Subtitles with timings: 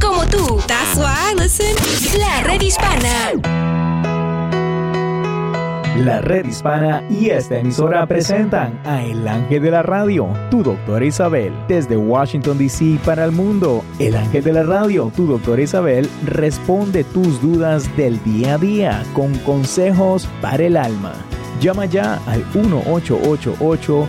[0.00, 0.58] como tú.
[0.66, 1.34] That's why.
[2.18, 3.32] La red hispana.
[5.98, 11.04] La red hispana y esta emisora presentan a El Ángel de la Radio, tu doctora
[11.04, 11.52] Isabel.
[11.68, 12.98] Desde Washington, D.C.
[13.04, 18.22] para el mundo, El Ángel de la Radio, tu doctora Isabel, responde tus dudas del
[18.24, 21.12] día a día con consejos para el alma.
[21.60, 24.08] Llama ya al 1888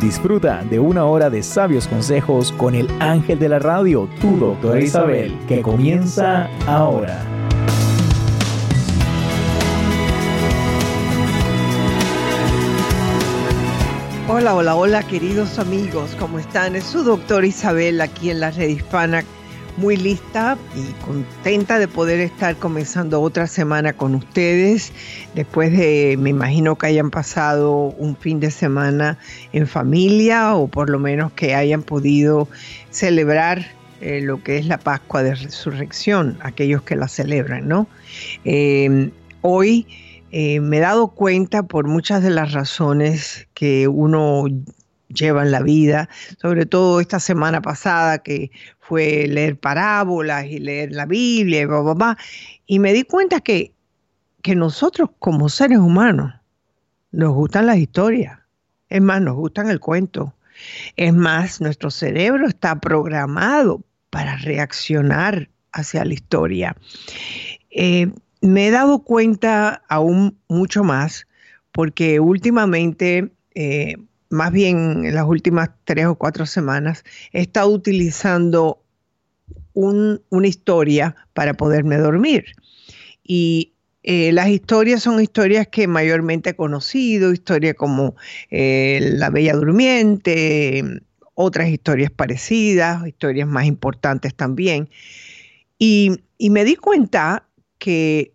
[0.00, 4.78] Disfruta de una hora de sabios consejos con el ángel de la radio, tu doctora
[4.78, 7.24] Isabel, que comienza ahora.
[14.28, 16.76] Hola, hola, hola queridos amigos, ¿cómo están?
[16.76, 19.24] Es su doctora Isabel aquí en la red hispana
[19.76, 24.92] muy lista y contenta de poder estar comenzando otra semana con ustedes.
[25.34, 29.18] Después de, me imagino que hayan pasado un fin de semana
[29.52, 32.48] en familia o por lo menos que hayan podido
[32.90, 33.66] celebrar
[34.00, 37.86] eh, lo que es la Pascua de Resurrección, aquellos que la celebran, ¿no?
[38.44, 39.10] Eh,
[39.40, 39.86] hoy
[40.32, 44.44] eh, me he dado cuenta por muchas de las razones que uno
[45.08, 46.08] lleva en la vida,
[46.40, 52.16] sobre todo esta semana pasada que fue leer parábolas y leer la Biblia y bla,
[52.66, 53.72] y me di cuenta que,
[54.42, 56.34] que nosotros como seres humanos
[57.12, 58.38] nos gustan las historias,
[58.88, 60.34] es más, nos gustan el cuento,
[60.96, 66.76] es más, nuestro cerebro está programado para reaccionar hacia la historia.
[67.70, 68.10] Eh,
[68.40, 71.26] me he dado cuenta aún mucho más
[71.72, 73.96] porque últimamente eh,
[74.30, 78.82] más bien en las últimas tres o cuatro semanas, he estado utilizando
[79.74, 82.46] una historia para poderme dormir.
[83.22, 83.72] Y
[84.02, 88.14] eh, las historias son historias que mayormente he conocido, historias como
[88.50, 90.82] eh, La Bella Durmiente,
[91.34, 94.88] otras historias parecidas, historias más importantes también.
[95.78, 97.46] Y, y me di cuenta
[97.78, 98.32] que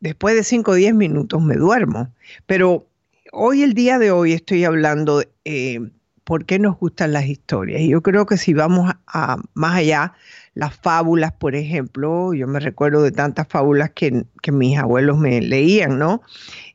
[0.00, 2.12] después de cinco o diez minutos me duermo,
[2.46, 2.89] pero
[3.32, 5.80] hoy, el día de hoy, estoy hablando eh,
[6.24, 7.82] por qué nos gustan las historias.
[7.82, 10.12] Yo creo que si vamos a, más allá,
[10.54, 15.98] las fábulas, por ejemplo, yo me recuerdo de tantas fábulas que, mis abuelos me leían,
[15.98, 16.22] ¿no?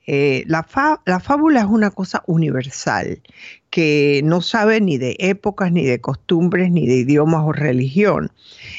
[0.08, 0.66] Eh, la,
[1.06, 3.22] la fábula es una cosa universal
[3.70, 8.32] que no sabe ni de épocas, ni de costumbres, ni de idiomas o religión.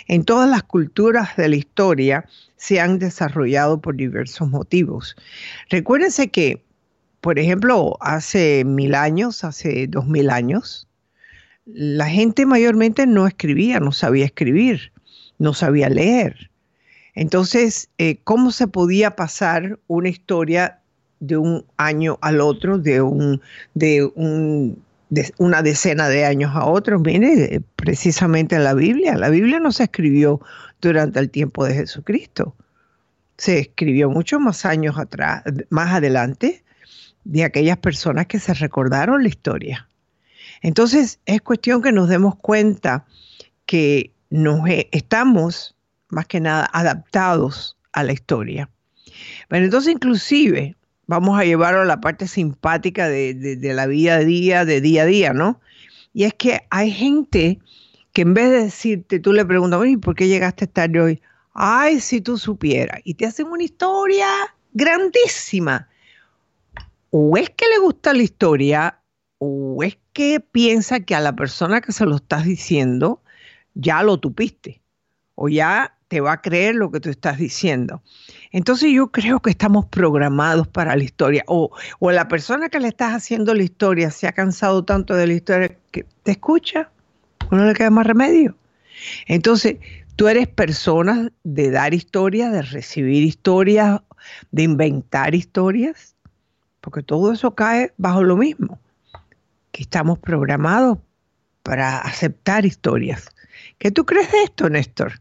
[0.08, 2.24] En todas las culturas de la historia
[2.56, 5.16] se han desarrollado por diversos motivos.
[5.68, 6.65] Recuérdense que
[7.26, 10.86] por ejemplo, hace mil años, hace dos mil años,
[11.64, 14.92] la gente mayormente no escribía, no sabía escribir,
[15.40, 16.52] no sabía leer.
[17.16, 20.78] Entonces, eh, ¿cómo se podía pasar una historia
[21.18, 23.42] de un año al otro, de, un,
[23.74, 24.08] de,
[25.08, 27.00] de una decena de años a otro?
[27.00, 29.16] Mire, precisamente en la Biblia.
[29.16, 30.40] La Biblia no se escribió
[30.80, 32.54] durante el tiempo de Jesucristo.
[33.36, 36.62] Se escribió muchos más años atrás, más adelante,
[37.26, 39.88] de aquellas personas que se recordaron la historia.
[40.62, 43.04] Entonces es cuestión que nos demos cuenta
[43.66, 45.76] que nos e, estamos
[46.08, 48.70] más que nada adaptados a la historia.
[49.50, 50.76] Bueno, entonces inclusive
[51.06, 55.06] vamos a llevarlo a la parte simpática de, la vida a día, de día a
[55.06, 55.60] día, ¿no?
[56.12, 57.58] Y es que hay gente
[58.12, 61.22] que en vez de decirte, tú le preguntas, ¿por qué llegaste tarde hoy?
[61.52, 63.00] Ay, si tú supieras.
[63.04, 64.28] Y te hacen una historia
[64.72, 65.88] grandísima
[67.10, 69.00] o es que le gusta la historia
[69.38, 73.22] o es que piensa que a la persona que se lo estás diciendo
[73.74, 74.82] ya lo tupiste
[75.34, 78.02] o ya te va a creer lo que tú estás diciendo.
[78.52, 82.88] Entonces yo creo que estamos programados para la historia o, o la persona que le
[82.88, 86.90] estás haciendo la historia se ha cansado tanto de la historia que te escucha,
[87.50, 88.56] no le queda más remedio.
[89.26, 89.76] Entonces,
[90.14, 94.00] tú eres persona de dar historias, de recibir historias,
[94.50, 96.15] de inventar historias
[96.86, 98.78] porque todo eso cae bajo lo mismo,
[99.72, 100.98] que estamos programados
[101.64, 103.28] para aceptar historias.
[103.76, 105.14] ¿Qué tú crees de esto, Néstor?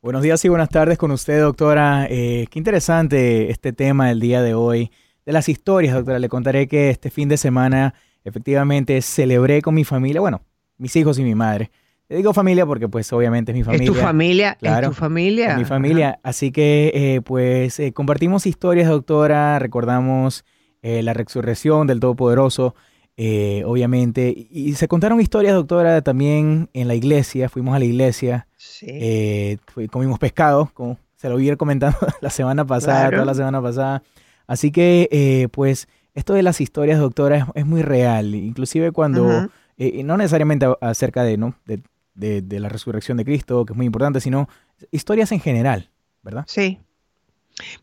[0.00, 2.06] Buenos días y buenas tardes con usted, doctora.
[2.08, 4.92] Eh, qué interesante este tema del día de hoy,
[5.26, 6.20] de las historias, doctora.
[6.20, 10.42] Le contaré que este fin de semana efectivamente celebré con mi familia, bueno,
[10.76, 11.72] mis hijos y mi madre,
[12.16, 13.84] digo familia porque pues obviamente es mi familia.
[13.84, 15.56] Es tu familia, claro, es tu familia.
[15.56, 16.18] mi familia.
[16.22, 20.44] Así que eh, pues eh, compartimos historias, doctora, recordamos
[20.82, 22.74] eh, la resurrección del Todopoderoso,
[23.16, 24.32] obviamente.
[24.34, 27.48] Y, se contaron historias, doctora, también en la iglesia.
[27.48, 29.58] Fuimos a la iglesia, sí.
[29.90, 34.02] comimos pescado, como se lo vi comentando la semana pasada, toda la semana pasada.
[34.46, 38.34] Así que, pues, esto de las historias, doctora, es, muy real.
[38.34, 41.54] Inclusive cuando, no necesariamente acerca de, ¿no?
[41.66, 41.82] de
[42.18, 44.48] la resurrección de Cristo, que es muy importante, sino
[44.90, 45.90] historias en general,
[46.22, 46.44] ¿verdad?
[46.46, 46.78] Sí,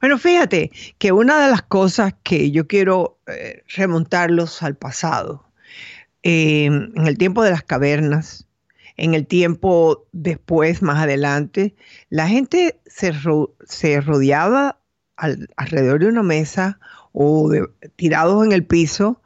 [0.02, 5.46] bueno, fíjate que una de las cosas que yo quiero eh, remontarlos al pasado,
[6.24, 8.48] eh, en el tiempo de las cavernas,
[8.98, 11.76] en el tiempo después, más adelante,
[12.10, 13.12] la gente se,
[14.02, 14.80] rodeaba
[15.18, 16.80] alrededor de una mesa
[17.12, 17.52] o
[17.96, 19.22] tirados en el piso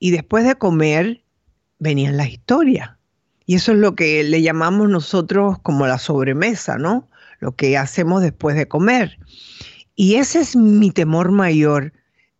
[0.00, 1.22] y después de comer
[1.78, 2.97] venían las historias.
[3.48, 7.08] Y eso es lo que le llamamos nosotros como la sobremesa, ¿no?
[7.40, 9.18] Lo que hacemos después de comer.
[9.96, 11.94] Y ese es mi temor mayor,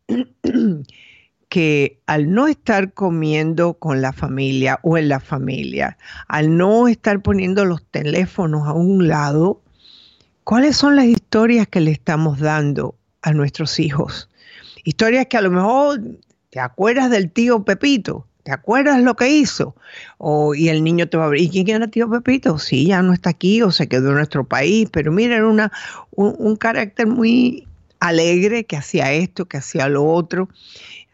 [1.49, 5.97] que al no estar comiendo con la familia o en la familia,
[6.29, 9.63] al no estar poniendo los teléfonos a un lado,
[10.45, 14.29] ¿cuáles son las historias que le estamos dando a nuestros hijos?
[14.85, 16.03] Historias que a lo mejor
[16.51, 19.77] te acuerdas del tío Pepito, ¿te acuerdas lo que hizo?
[20.17, 22.59] O, y el niño te va a ver, ¿y quién era tío Pepito?
[22.59, 25.71] Sí, ya no está aquí o se quedó en nuestro país, pero mira, era una,
[26.13, 27.69] un, carácter muy
[28.01, 30.49] alegre que hacía esto, que hacía lo otro.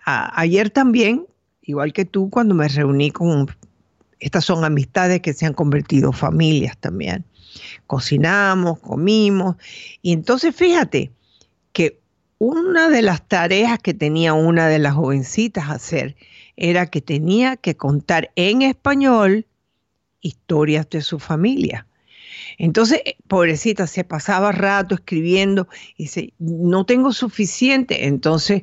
[0.05, 1.27] ayer también,
[1.63, 3.49] igual que tú, cuando me reuní con,
[4.21, 7.25] estas son amistades que se han convertido familias también.
[7.89, 9.57] Cocinamos, comimos,
[10.03, 11.11] y entonces fíjate
[11.73, 11.99] que
[12.39, 16.15] una de las tareas que tenía una de las jovencitas hacer
[16.57, 19.47] era que tenía que contar en español
[20.21, 21.87] historias de su familia.
[22.59, 28.07] Entonces, eh, pobrecita, se pasaba rato escribiendo y dice, no tengo suficiente.
[28.07, 28.63] Entonces,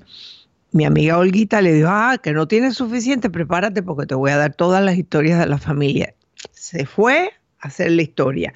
[0.71, 4.37] mi amiga Olguita le dijo, ah, que no tienes suficiente, prepárate porque te voy a
[4.37, 6.13] dar todas las historias de la familia.
[6.51, 8.53] Se fue a hacer la historia.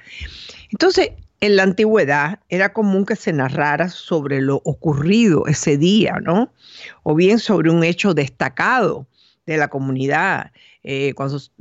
[0.71, 1.11] Entonces,
[1.41, 6.51] en la antigüedad era común que se narrara sobre lo ocurrido ese día, ¿no?
[7.03, 9.05] O bien sobre un hecho destacado
[9.45, 10.51] de la comunidad,
[10.83, 11.13] eh,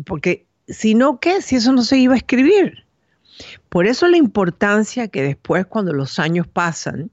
[0.04, 1.42] porque si no, ¿qué?
[1.42, 2.84] Si eso no se iba a escribir.
[3.68, 7.10] Por eso la importancia que después, cuando los años pasan,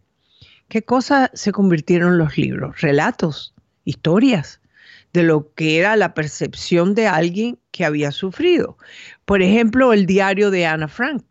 [0.68, 2.79] ¿qué cosas se convirtieron los libros?
[2.81, 3.53] Relatos,
[3.83, 4.62] historias
[5.13, 8.77] de lo que era la percepción de alguien que había sufrido.
[9.25, 11.23] Por ejemplo, el diario de Ana Frank,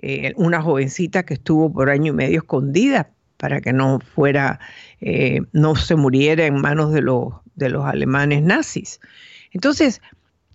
[0.00, 4.60] eh, una jovencita que estuvo por año y medio escondida para que no fuera,
[5.00, 9.00] eh, no se muriera en manos de los de los alemanes nazis.
[9.52, 10.00] Entonces,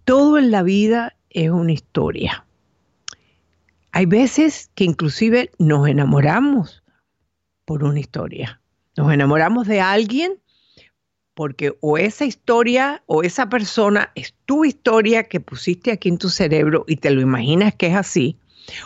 [0.06, 2.46] todo en la vida es una historia.
[3.92, 6.84] Hay veces que inclusive nos enamoramos
[7.66, 8.60] por una historia.
[8.98, 10.40] Nos enamoramos de alguien
[11.34, 16.30] porque o esa historia o esa persona es tu historia que pusiste aquí en tu
[16.30, 18.38] cerebro y te lo imaginas que es así,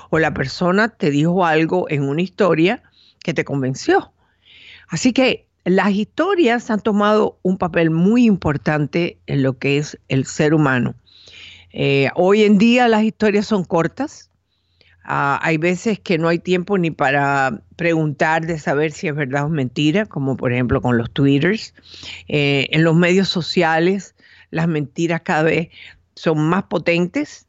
[0.09, 2.83] o la persona te dijo algo en una historia
[3.23, 4.13] que te convenció.
[4.87, 10.25] Así que las historias han tomado un papel muy importante en lo que es el
[10.25, 10.95] ser humano.
[11.73, 14.31] Eh, hoy en día las historias son cortas.
[15.03, 19.43] Ah, hay veces que no hay tiempo ni para preguntar de saber si es verdad
[19.45, 21.73] o mentira, como por ejemplo con los twitters.
[22.29, 24.15] Eh, en los medios sociales
[24.51, 25.67] las mentiras cada vez
[26.15, 27.45] son más potentes,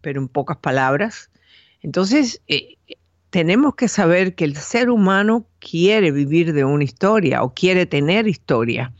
[0.00, 1.30] pero en pocas palabras.
[1.80, 2.76] Entonces, eh,
[3.32, 8.28] tenemos que saber que el ser humano quiere vivir de una historia o quiere tener
[8.28, 8.92] historia.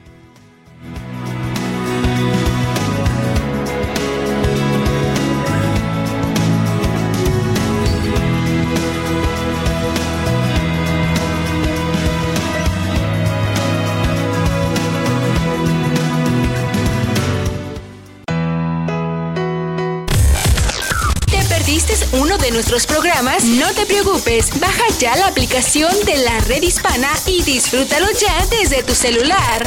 [22.12, 27.08] Uno de nuestros programas, no te preocupes, baja ya la aplicación de la red hispana
[27.26, 29.66] y disfrútalo ya desde tu celular.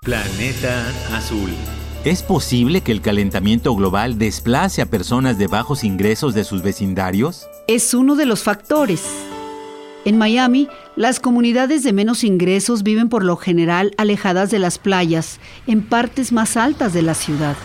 [0.00, 1.50] Planeta Azul.
[2.04, 7.48] ¿Es posible que el calentamiento global desplace a personas de bajos ingresos de sus vecindarios?
[7.66, 9.02] Es uno de los factores.
[10.04, 15.40] En Miami, las comunidades de menos ingresos viven por lo general alejadas de las playas,
[15.66, 17.56] en partes más altas de la ciudad.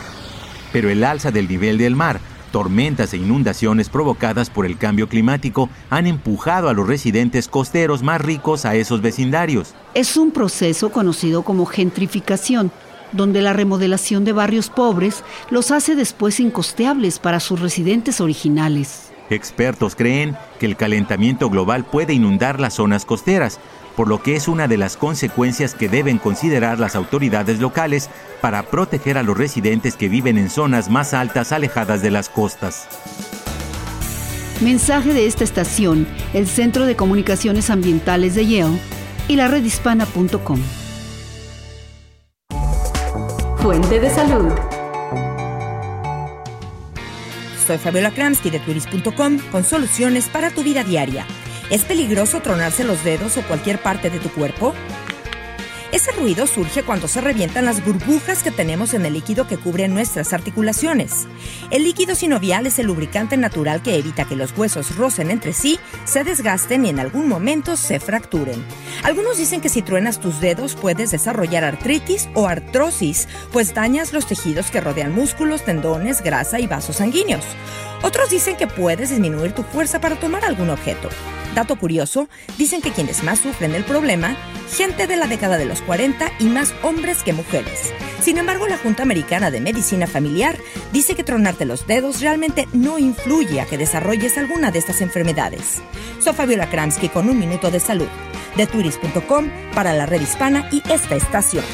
[0.73, 2.19] Pero el alza del nivel del mar,
[2.53, 8.21] tormentas e inundaciones provocadas por el cambio climático han empujado a los residentes costeros más
[8.21, 9.73] ricos a esos vecindarios.
[9.95, 12.71] Es un proceso conocido como gentrificación,
[13.11, 19.11] donde la remodelación de barrios pobres los hace después incosteables para sus residentes originales.
[19.31, 23.59] Expertos creen que el calentamiento global puede inundar las zonas costeras,
[23.95, 28.09] por lo que es una de las consecuencias que deben considerar las autoridades locales
[28.41, 32.87] para proteger a los residentes que viven en zonas más altas alejadas de las costas.
[34.61, 38.79] Mensaje de esta estación, el Centro de Comunicaciones Ambientales de Yale
[39.27, 40.59] y la redhispana.com.
[43.57, 44.51] Fuente de salud.
[47.65, 51.25] Soy Fabiola Kramsky de turis.com con soluciones para tu vida diaria.
[51.69, 54.73] ¿Es peligroso tronarse los dedos o cualquier parte de tu cuerpo?
[55.93, 59.87] Ese ruido surge cuando se revientan las burbujas que tenemos en el líquido que cubre
[59.87, 61.27] nuestras articulaciones.
[61.69, 65.79] El líquido sinovial es el lubricante natural que evita que los huesos rocen entre sí,
[66.05, 68.65] se desgasten y en algún momento se fracturen.
[69.03, 74.25] Algunos dicen que si truenas tus dedos puedes desarrollar artritis o artrosis, pues dañas los
[74.25, 77.45] tejidos que rodean músculos, tendones, grasa y vasos sanguíneos.
[78.01, 81.09] Otros dicen que puedes disminuir tu fuerza para tomar algún objeto.
[81.55, 84.35] Dato curioso, dicen que quienes más sufren el problema,
[84.75, 87.93] gente de la década de los 40 y más hombres que mujeres.
[88.21, 90.57] Sin embargo, la Junta Americana de Medicina Familiar
[90.91, 95.81] dice que tronarte los dedos realmente no influye a que desarrolles alguna de estas enfermedades.
[96.19, 98.07] Soy Fabiola Kramsky con un minuto de salud,
[98.57, 101.65] de turis.com para la red hispana y esta estación.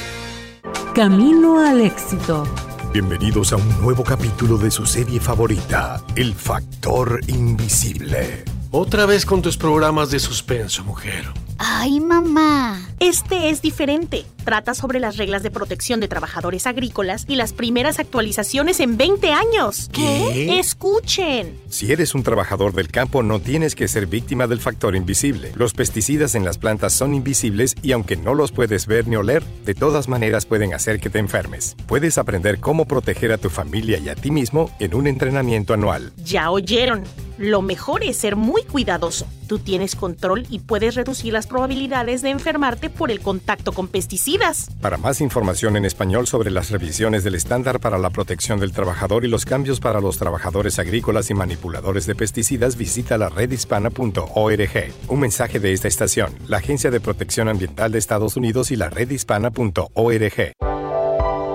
[0.93, 2.43] Camino al éxito.
[2.91, 8.58] Bienvenidos a un nuevo capítulo de su serie favorita, El Factor Invisible.
[8.71, 11.25] Otra vez con tus programas de suspenso, mujer.
[11.57, 12.88] Ay, mamá.
[12.99, 14.25] Este es diferente.
[14.43, 19.31] Trata sobre las reglas de protección de trabajadores agrícolas y las primeras actualizaciones en 20
[19.31, 19.89] años.
[19.93, 20.59] ¿Qué?
[20.59, 21.57] Escuchen.
[21.69, 25.53] Si eres un trabajador del campo, no tienes que ser víctima del factor invisible.
[25.55, 29.43] Los pesticidas en las plantas son invisibles y aunque no los puedes ver ni oler,
[29.63, 31.77] de todas maneras pueden hacer que te enfermes.
[31.87, 36.11] Puedes aprender cómo proteger a tu familia y a ti mismo en un entrenamiento anual.
[36.25, 37.03] Ya oyeron.
[37.37, 39.25] Lo mejor es ser muy cuidadoso.
[39.47, 44.69] Tú tienes control y puedes reducir las probabilidades de enfermarte por el contacto con pesticidas.
[44.81, 49.25] Para más información en español sobre las revisiones del estándar para la protección del trabajador
[49.25, 54.93] y los cambios para los trabajadores agrícolas y manipuladores de pesticidas, visita la redhispana.org.
[55.07, 58.89] Un mensaje de esta estación, la Agencia de Protección Ambiental de Estados Unidos y la
[58.89, 60.53] redhispana.org.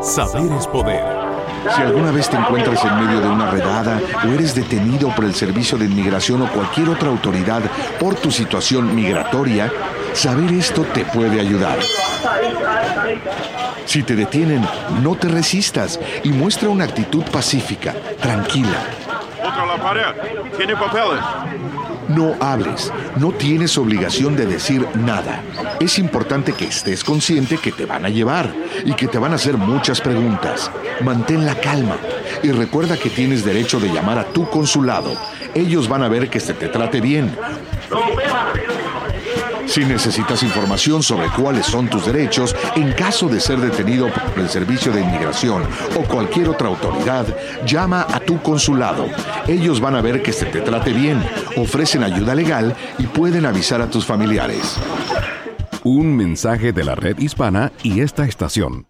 [0.03, 1.25] Saber es poder.
[1.75, 5.35] Si alguna vez te encuentras en medio de una redada o eres detenido por el
[5.35, 7.63] Servicio de Inmigración o cualquier otra autoridad
[7.99, 9.73] por tu situación migratoria,
[10.15, 11.79] saber esto te puede ayudar.
[13.85, 14.67] Si te detienen,
[15.03, 18.79] no te resistas y muestra una actitud pacífica, tranquila.
[19.45, 20.03] Otra la pared.
[20.57, 21.21] Tiene papeles.
[22.09, 25.43] No hables, no tienes obligación de decir nada.
[25.81, 28.53] Es importante que estés consciente que te van a llevar
[28.85, 30.71] y que te van a hacer muchas preguntas.
[31.03, 31.97] Mantén la calma
[32.43, 35.15] y recuerda que tienes derecho de llamar a tu consulado.
[35.55, 37.35] Ellos van a ver que se te trate bien.
[39.67, 44.49] Si necesitas información sobre cuáles son tus derechos en caso de ser detenido por el
[44.49, 45.63] Servicio de Inmigración
[45.97, 47.27] o cualquier otra autoridad,
[47.67, 49.07] llama a tu consulado.
[49.47, 51.23] Ellos van a ver que se te trate bien,
[51.57, 54.77] ofrecen ayuda legal y pueden avisar a tus familiares.
[55.83, 58.87] Un mensaje de la red hispana y esta estación.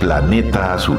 [0.00, 0.98] Planeta Azul.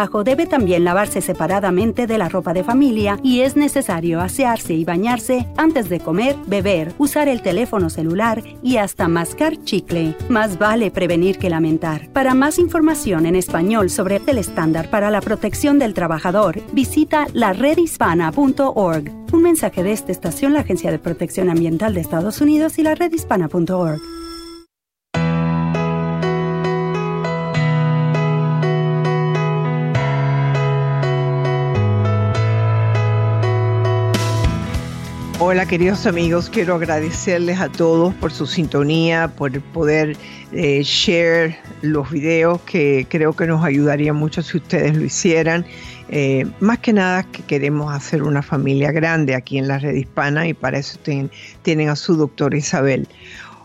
[0.00, 4.82] trabajo debe también lavarse separadamente de la ropa de familia y es necesario asearse y
[4.82, 10.16] bañarse antes de comer, beber, usar el teléfono celular y hasta mascar chicle.
[10.30, 12.08] Más vale prevenir que lamentar.
[12.14, 17.52] Para más información en español sobre el estándar para la protección del trabajador, visita la
[17.52, 19.12] redhispana.org.
[19.34, 22.94] Un mensaje de esta estación, la Agencia de Protección Ambiental de Estados Unidos y la
[22.94, 24.19] redhispana.org.
[35.50, 40.16] Hola queridos amigos, quiero agradecerles a todos por su sintonía, por poder
[40.52, 45.66] eh, share los videos que creo que nos ayudaría mucho si ustedes lo hicieran.
[46.08, 50.46] Eh, más que nada que queremos hacer una familia grande aquí en la red hispana
[50.46, 51.00] y para eso
[51.62, 53.08] tienen a su doctora Isabel.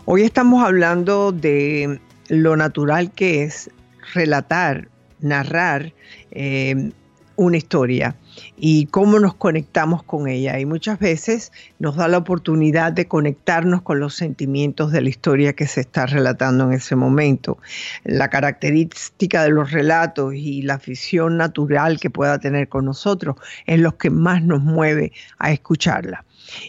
[0.06, 3.70] Hoy estamos hablando de lo natural que es
[4.12, 4.88] relatar,
[5.20, 5.92] narrar
[6.32, 6.90] eh,
[7.36, 8.16] una historia
[8.56, 10.58] y cómo nos conectamos con ella.
[10.58, 15.52] Y muchas veces nos da la oportunidad de conectarnos con los sentimientos de la historia
[15.54, 17.58] que se está relatando en ese momento.
[18.04, 23.80] La característica de los relatos y la afición natural que pueda tener con nosotros es
[23.80, 26.24] lo que más nos mueve a escucharla.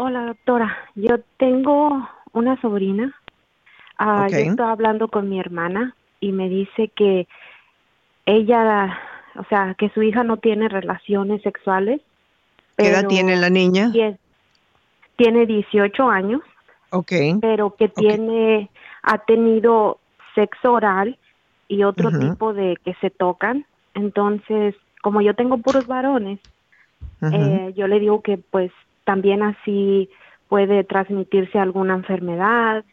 [0.00, 0.76] Hola, doctora.
[0.94, 3.12] Yo tengo una sobrina.
[3.98, 7.26] Ah, yo estoy hablando con mi hermana y me dice que
[8.24, 8.96] ella,
[9.34, 12.00] o sea, que su hija no tiene relaciones sexuales.
[12.76, 13.92] ¿Qué edad tiene la niña?
[15.16, 16.42] Tiene 18 años.
[16.90, 17.12] Ok.
[17.40, 18.70] Pero que tiene,
[19.02, 19.98] ha tenido
[20.36, 21.18] sexo oral
[21.66, 23.66] y otro tipo de que se tocan.
[23.94, 26.38] Entonces, como yo tengo puros varones,
[27.32, 28.70] eh, yo le digo que pues
[29.08, 30.10] también así
[30.48, 32.84] puede transmitirse alguna enfermedad.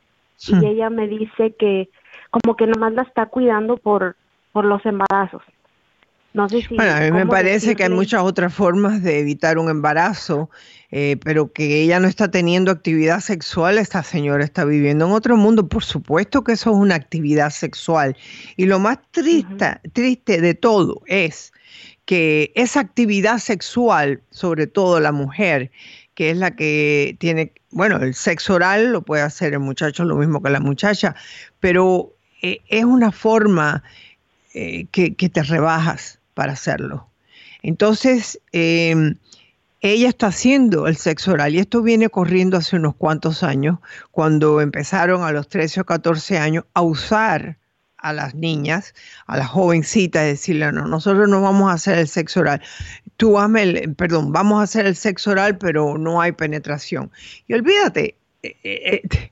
[0.47, 1.89] Y ella me dice que
[2.29, 4.15] como que nomás la está cuidando por,
[4.53, 5.41] por los embarazos.
[6.33, 6.75] No sé si...
[6.75, 10.49] Bueno, a mí me parece que hay muchas otras formas de evitar un embarazo,
[10.89, 15.35] eh, pero que ella no está teniendo actividad sexual, esta señora está viviendo en otro
[15.35, 15.67] mundo.
[15.67, 18.15] Por supuesto que eso es una actividad sexual.
[18.55, 21.51] Y lo más triste, triste de todo es
[22.05, 25.71] que esa actividad sexual, sobre todo la mujer,
[26.15, 30.15] que es la que tiene, bueno, el sexo oral lo puede hacer el muchacho lo
[30.15, 31.15] mismo que la muchacha,
[31.59, 33.83] pero eh, es una forma
[34.53, 37.09] eh, que, te rebajas para hacerlo.
[37.61, 39.15] Entonces, em,
[39.81, 43.79] ella está haciendo el sexo oral y esto viene corriendo hace unos cuantos años,
[44.11, 47.57] cuando empezaron a los 13 o 14 años a usar
[47.97, 48.93] a las niñas,
[49.25, 52.61] a las jovencitas, decirle, no, nosotros no vamos a hacer el sexo oral.
[53.17, 57.11] Tú hazme el, perdón, vamos a hacer el sexo oral, pero no hay penetración.
[57.47, 59.31] Y olvídate, eh, eh, eh,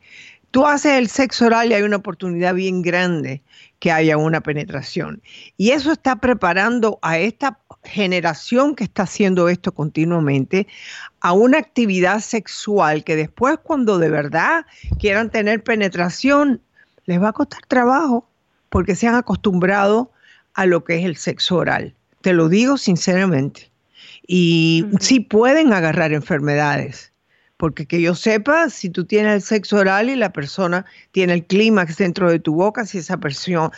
[0.51, 3.41] tú haces el sexo oral y hay una oportunidad bien grande
[3.79, 5.21] que haya una penetración.
[5.57, 10.67] Y eso está preparando a esta generación que está haciendo esto continuamente
[11.19, 14.65] a una actividad sexual que después cuando de verdad
[14.99, 16.61] quieran tener penetración,
[17.05, 18.29] les va a costar trabajo
[18.69, 20.11] porque se han acostumbrado
[20.53, 21.93] a lo que es el sexo oral.
[22.21, 23.72] Te lo digo sinceramente.
[24.27, 27.11] Y sí pueden agarrar enfermedades,
[27.57, 31.45] porque que yo sepa, si tú tienes el sexo oral y la persona tiene el
[31.45, 33.71] clímax dentro de tu boca, si esa persona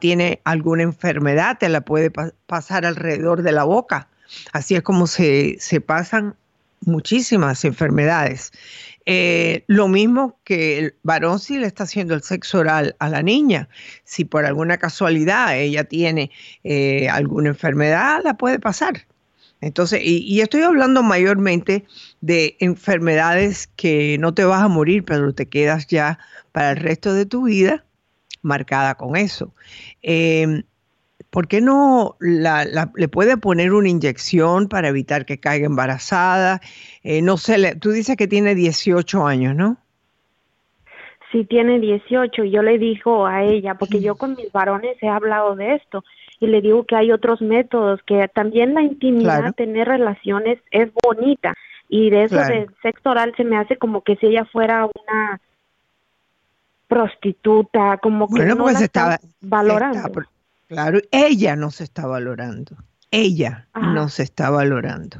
[0.00, 2.10] tiene alguna enfermedad, te la puede
[2.46, 4.08] pasar alrededor de la boca.
[4.52, 6.36] Así es como se, se pasan
[6.82, 8.52] muchísimas enfermedades.
[9.06, 13.22] Eh, lo mismo que el varón si le está haciendo el sexo oral a la
[13.22, 13.68] niña,
[14.04, 16.30] si por alguna casualidad ella tiene
[16.64, 19.06] eh, alguna enfermedad, la puede pasar.
[19.60, 21.84] Entonces, y, estoy hablando mayormente
[22.20, 26.18] de enfermedades que no te vas a morir, pero te quedas ya
[26.52, 27.84] para el resto de tu vida
[28.42, 29.52] marcada con eso.
[30.02, 30.62] Eh,
[31.30, 36.60] ¿por qué no le puede poner una inyección para evitar que caiga embarazada?
[37.02, 39.78] Eh, no sé, tú dices que tiene 18 años, ¿no?
[41.30, 42.44] Sí, tiene 18.
[42.44, 46.02] Yo le digo a ella, porque yo con mis varones he hablado de esto,
[46.40, 51.54] y le digo que hay otros métodos, que también la intimidad, tener relaciones es bonita.
[51.88, 55.40] Y de eso del sexo oral se me hace como que si ella fuera una
[56.88, 60.10] prostituta, como que no la está valorando.
[60.68, 62.76] Claro, ella no se está valorando.
[63.10, 65.18] Ella no se está valorando.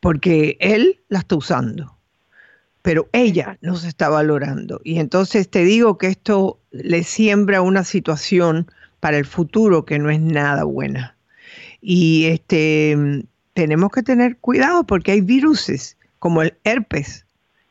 [0.00, 1.96] Porque él la está usando.
[2.82, 4.80] Pero ella no se está valorando.
[4.84, 10.10] Y entonces te digo que esto le siembra una situación para el futuro que no
[10.10, 11.16] es nada buena.
[11.80, 17.26] Y este tenemos que tener cuidado porque hay viruses como el herpes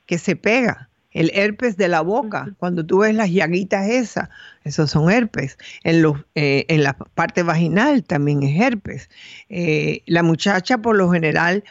[0.05, 4.29] que se pega El herpes de la boca, cuando tú ves las llaguitas esas,
[4.63, 5.57] esos son herpes.
[5.83, 9.09] En, los, eh, en la parte vaginal también es herpes.
[9.49, 11.63] Eh, la muchacha por lo general,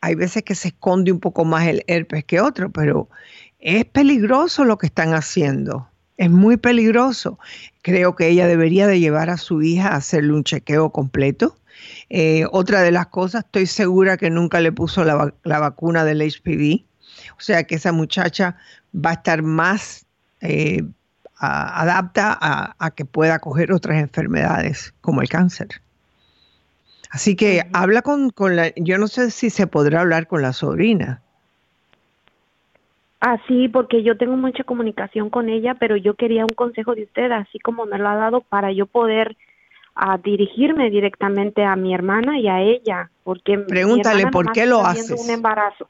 [0.00, 3.10] hay veces que se esconde un poco más el herpes que otro, pero
[3.58, 5.89] es peligroso lo que están haciendo.
[6.20, 7.38] Es muy peligroso.
[7.80, 11.56] Creo que ella debería de llevar a su hija a hacerle un chequeo completo.
[12.10, 16.84] Eh, otra de las cosas, estoy segura que nunca le puso la, vacuna del HPV.
[17.38, 18.58] O sea que esa muchacha
[18.94, 20.04] va a estar más
[20.42, 20.84] eh,
[21.38, 25.68] adapta a, que pueda coger otras enfermedades como el cáncer.
[27.08, 30.52] Así que habla con, con la, yo no sé si se podrá hablar con la
[30.52, 31.22] sobrina.
[33.20, 37.02] Ah, sí, porque yo tengo mucha comunicación con ella, pero yo quería un consejo de
[37.02, 39.36] usted, así como me lo ha dado, para yo poder
[39.94, 44.80] a ah, dirigirme directamente a mi hermana y a ella, porque pregúntale por qué lo
[44.80, 45.22] haces.
[45.22, 45.88] Un embarazo.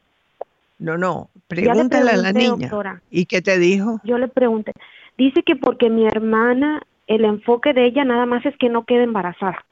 [0.81, 2.71] No, no, pregúntale a la niña.
[3.11, 4.01] ¿Y qué te dijo?
[4.03, 4.73] Yo le pregunté.
[5.16, 9.05] Dice que porque mi hermana, el enfoque de ella nada más es que no quede
[9.05, 9.64] embarazada,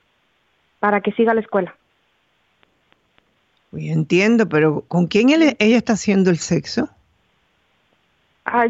[0.79, 1.75] para que siga la escuela.
[3.73, 6.91] entiendo, pero ¿con quién ella está haciendo el sexo?
[8.51, 8.67] Ah,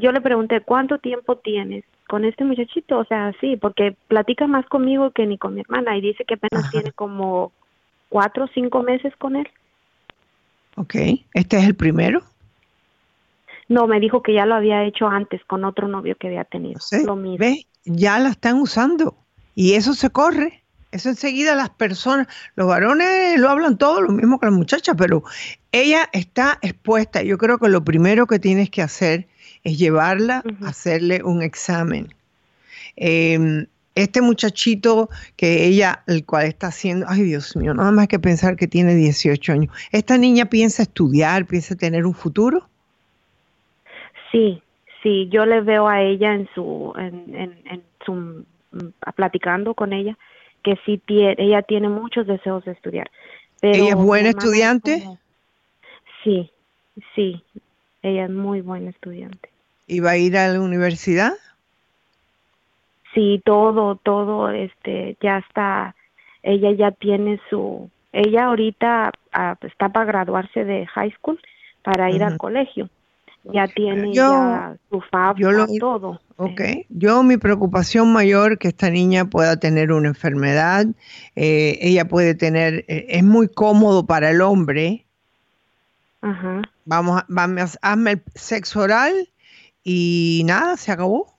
[0.00, 2.98] yo le pregunté, ¿cuánto tiempo tienes con este muchachito?
[2.98, 6.34] O sea, sí, porque platica más conmigo que ni con mi hermana y dice que
[6.34, 7.52] apenas tiene como
[8.08, 9.48] cuatro o cinco meses con él.
[10.76, 10.94] Ok,
[11.34, 12.22] ¿este es el primero?
[13.68, 16.80] No, me dijo que ya lo había hecho antes con otro novio que había tenido.
[17.04, 17.38] Lo mismo.
[17.38, 17.66] ¿Ve?
[17.84, 19.14] Ya la están usando
[19.54, 20.61] y eso se corre.
[20.92, 25.24] Eso enseguida las personas, los varones lo hablan todo, lo mismo que las muchachas, pero
[25.72, 27.22] ella está expuesta.
[27.22, 29.26] Yo creo que lo primero que tienes que hacer
[29.64, 32.14] es llevarla a hacerle un examen.
[32.96, 38.18] Em, este muchachito que ella, el cual está haciendo, ay Dios mío, nada más que
[38.18, 39.74] pensar que tiene 18 años.
[39.92, 42.68] ¿Esta niña piensa estudiar, piensa tener un futuro?
[44.30, 44.62] Sí,
[45.02, 50.18] sí, yo le veo a ella en su, en, en su, mm, platicando con ella
[50.62, 53.10] que sí tiene, ella tiene muchos deseos de estudiar.
[53.60, 55.04] ¿Ella es buena estudiante?
[56.24, 56.50] sí,
[57.14, 57.42] sí,
[58.02, 59.48] ella es muy buena estudiante.
[59.86, 61.32] ¿Y va a ir a la universidad?
[63.14, 65.94] Sí, todo, todo, este, ya está,
[66.42, 71.40] ella ya tiene su, ella ahorita ah, está para graduarse de high school
[71.82, 72.88] para ir al colegio
[73.44, 75.36] ya tiene ya su FAB,
[75.78, 76.20] todo.
[76.36, 80.86] Ok, yo mi preocupación mayor que esta niña pueda tener una enfermedad,
[81.36, 85.04] eh, ella puede tener, eh, es muy cómodo para el hombre.
[86.20, 86.62] Ajá.
[86.84, 89.28] Vamos, vamos, hazme el sexo oral
[89.84, 91.36] y nada, se acabó.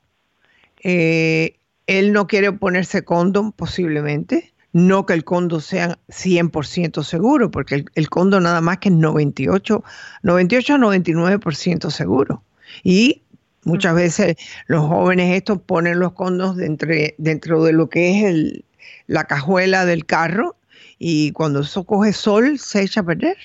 [0.84, 1.56] Eh,
[1.88, 4.53] él no quiere ponerse condón posiblemente.
[4.74, 8.96] No que el condo sea 100% seguro, porque el, el, condo nada más que es
[8.96, 9.84] 98,
[10.24, 12.44] 98 a 99% seguro.
[12.84, 13.22] Y
[13.64, 14.36] muchas veces
[14.68, 18.66] los jóvenes estos ponen los condos dentro, dentro de lo que es el,
[19.08, 20.56] la cajuela del carro
[21.00, 23.38] y cuando eso coge sol se echa a perder.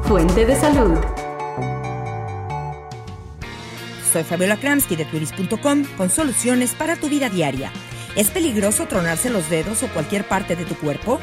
[0.04, 1.00] Fuente de salud.
[4.12, 7.72] Soy Fabiola Kramsky de turis.com con soluciones para tu vida diaria.
[8.18, 11.22] ¿Es peligroso tronarse los dedos o cualquier parte de tu cuerpo?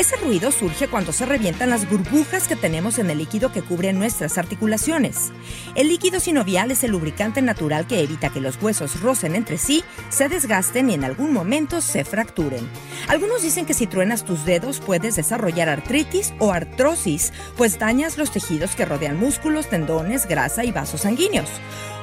[0.00, 3.92] Ese ruido surge cuando se revientan las burbujas que tenemos en el líquido que cubre
[3.92, 5.30] nuestras articulaciones.
[5.74, 9.84] El líquido sinovial es el lubricante natural que evita que los huesos rocen entre sí,
[10.08, 12.66] se desgasten y en algún momento se fracturen.
[13.08, 18.30] Algunos dicen que si truenas tus dedos puedes desarrollar artritis o artrosis, pues dañas los
[18.30, 21.50] tejidos que rodean músculos, tendones, grasa y vasos sanguíneos.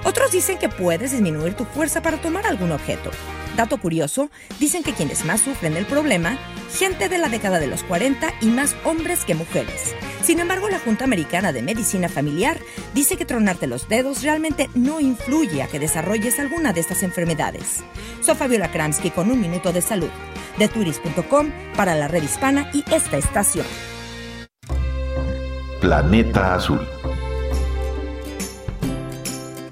[0.04, 3.10] Otros dicen que puedes disminuir tu fuerza para tomar algún objeto.
[3.58, 6.38] Dato curioso, dicen que quienes más sufren el problema,
[6.78, 9.96] gente de la década de los 40 y más hombres que mujeres.
[10.22, 12.60] Sin embargo, la Junta Americana de Medicina Familiar
[12.94, 17.84] dice que tronarte los dedos realmente no influye a que desarrolles alguna de estas enfermedades.
[18.22, 20.10] Soy Fabiola Kramsky con un minuto de salud.
[20.60, 23.66] De turis.com para la red hispana y esta estación.
[25.82, 26.88] Planeta Azul.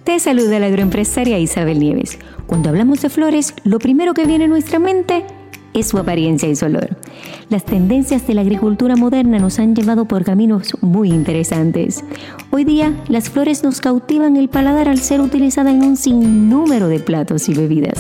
[0.04, 2.18] Te saluda la agroempresaria Isabel Nieves.
[2.48, 5.26] Cuando hablamos de flores, lo primero que viene a nuestra mente
[5.74, 6.96] es su apariencia y su olor.
[7.50, 12.04] Las tendencias de la agricultura moderna nos han llevado por caminos muy interesantes.
[12.52, 17.00] Hoy día, las flores nos cautivan el paladar al ser utilizadas en un sinnúmero de
[17.00, 17.95] platos y bebidas.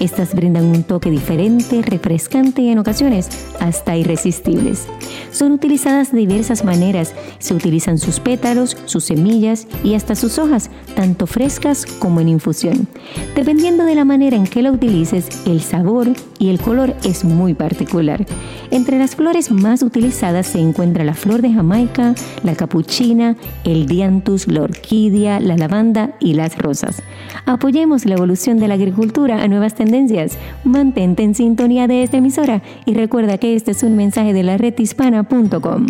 [0.00, 3.28] Estas brindan un toque diferente, refrescante y en ocasiones
[3.60, 4.86] hasta irresistibles.
[5.30, 7.14] Son utilizadas de diversas maneras.
[7.38, 12.86] Se utilizan sus pétalos, sus semillas y hasta sus hojas, tanto frescas como en infusión.
[13.34, 17.54] Dependiendo de la manera en que la utilices, el sabor y el color es muy
[17.54, 18.24] particular.
[18.70, 24.48] Entre las flores más utilizadas se encuentra la flor de Jamaica, la capuchina, el dianthus,
[24.48, 27.02] la orquídea, la lavanda y las rosas.
[27.46, 30.38] Apoyemos la evolución de la agricultura a nuevas tendencias.
[30.64, 34.56] Mantente en sintonía de esta emisora y recuerda que este es un mensaje de la
[34.56, 35.86] red hispana.com.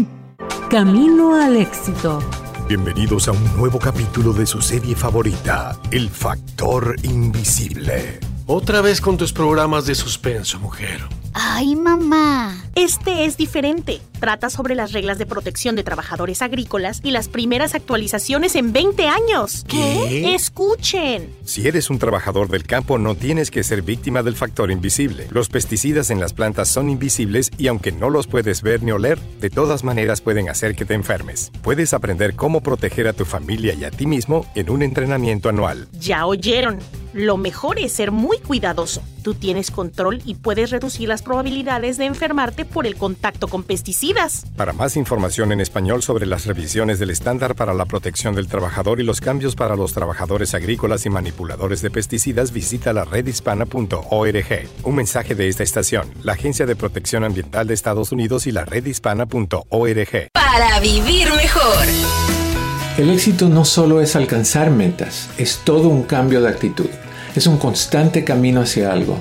[0.69, 2.19] Camino al éxito.
[2.69, 8.19] Bienvenidos a un nuevo capítulo de su serie favorita, El Factor Invisible.
[8.47, 11.01] Otra vez con tus programas de suspenso, mujer.
[11.33, 12.57] Ay, mamá.
[12.75, 14.01] Este es diferente.
[14.25, 19.07] Trata sobre las reglas de protección de trabajadores agrícolas y las primeras actualizaciones en 20
[19.07, 19.67] años.
[19.69, 20.35] ¿Qué?
[20.35, 21.29] Escuchen.
[21.45, 25.27] Si eres un trabajador del campo, no tienes que ser víctima del factor invisible.
[25.31, 29.19] Los pesticidas en las plantas son invisibles y aunque no los puedes ver ni oler,
[29.43, 31.53] de todas maneras pueden hacer que te enfermes.
[31.61, 35.87] Puedes aprender cómo proteger a tu familia y a ti mismo en un entrenamiento anual.
[36.01, 36.79] Ya oyeron.
[37.13, 39.01] Lo mejor es ser muy cuidadoso.
[39.23, 44.14] Tú tienes control y puedes reducir las probabilidades de enfermarte por el contacto con pesticidas.
[44.57, 49.01] Para más información en español sobre las revisiones del estándar para la protección del trabajador
[49.01, 54.69] y los cambios para los trabajadores agrícolas y manipuladores de pesticidas, visita la redhispana.org.
[54.85, 58.65] Un mensaje de esta estación, la Agencia de Protección Ambiental de Estados Unidos y la
[58.65, 60.29] redhispana.org.
[60.33, 61.87] Para vivir mejor.
[62.97, 66.89] El éxito no solo es alcanzar metas, es todo un cambio de actitud.
[67.35, 69.19] Es un constante camino hacia algo.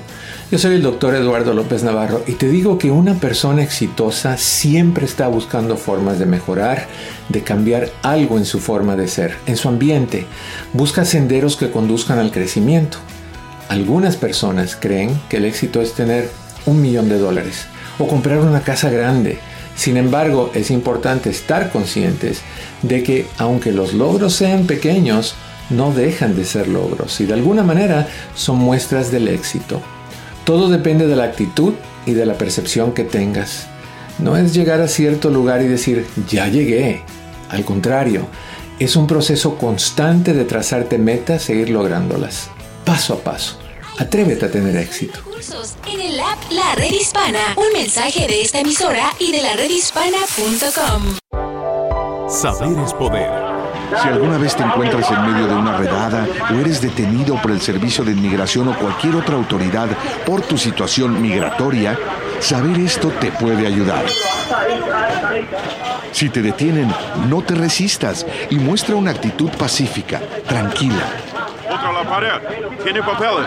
[0.50, 5.06] Yo soy el doctor Eduardo López Navarro y te digo que una persona exitosa siempre
[5.06, 6.86] está buscando formas de mejorar,
[7.30, 10.26] de cambiar algo en su forma de ser, en su ambiente.
[10.74, 12.98] Busca senderos que conduzcan al crecimiento.
[13.70, 16.30] Algunas personas creen que el éxito es tener
[16.66, 17.64] un millón de dólares
[17.98, 19.38] o comprar una casa grande.
[19.76, 22.42] Sin embargo, es importante estar conscientes
[22.82, 25.36] de que aunque los logros sean pequeños,
[25.70, 29.80] no dejan de ser logros y de alguna manera son muestras del éxito.
[30.44, 31.72] Todo depende de la actitud
[32.06, 33.66] y de la percepción que tengas.
[34.18, 37.02] No es llegar a cierto lugar y decir, ya llegué.
[37.48, 38.26] Al contrario,
[38.78, 42.50] es un proceso constante de trazarte metas e ir lográndolas,
[42.84, 43.58] paso a paso.
[43.98, 45.20] Atrévete a tener éxito.
[45.24, 47.54] Cursos en el app La Red Hispana.
[47.56, 51.18] Un mensaje de esta emisora y de la redhispana.com.
[52.28, 53.53] Saber es poder.
[54.02, 57.60] Si alguna vez te encuentras en medio de una redada o eres detenido por el
[57.60, 59.88] Servicio de Inmigración o cualquier otra autoridad
[60.26, 61.98] por tu situación migratoria,
[62.40, 64.04] saber esto te puede ayudar.
[66.12, 66.92] Si te detienen,
[67.28, 71.04] no te resistas y muestra una actitud pacífica, tranquila.
[71.68, 72.78] Contra la pared.
[72.82, 73.46] ¿Tiene papeles?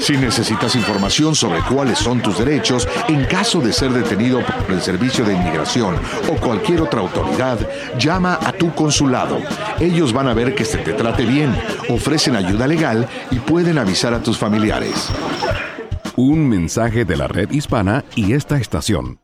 [0.00, 4.80] Si necesitas información sobre cuáles son tus derechos en caso de ser detenido por el
[4.80, 5.94] Servicio de Inmigración
[6.28, 7.58] o cualquier otra autoridad,
[7.98, 9.38] llama a tu consulado.
[9.78, 11.54] Ellos van a ver que se te trate bien,
[11.90, 15.10] ofrecen ayuda legal y pueden avisar a tus familiares.
[16.16, 19.18] Un mensaje de la red hispana y esta estación.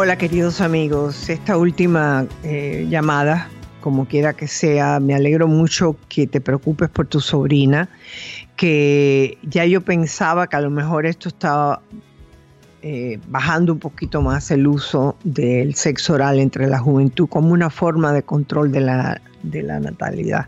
[0.00, 3.48] Hola queridos amigos, esta última eh, llamada,
[3.80, 7.88] como quiera que sea, me alegro mucho que te preocupes por tu sobrina,
[8.54, 11.82] que ya yo pensaba que a lo mejor esto estaba
[12.82, 17.68] eh, bajando un poquito más el uso del sexo oral entre la juventud como una
[17.68, 20.46] forma de control de la, de la natalidad.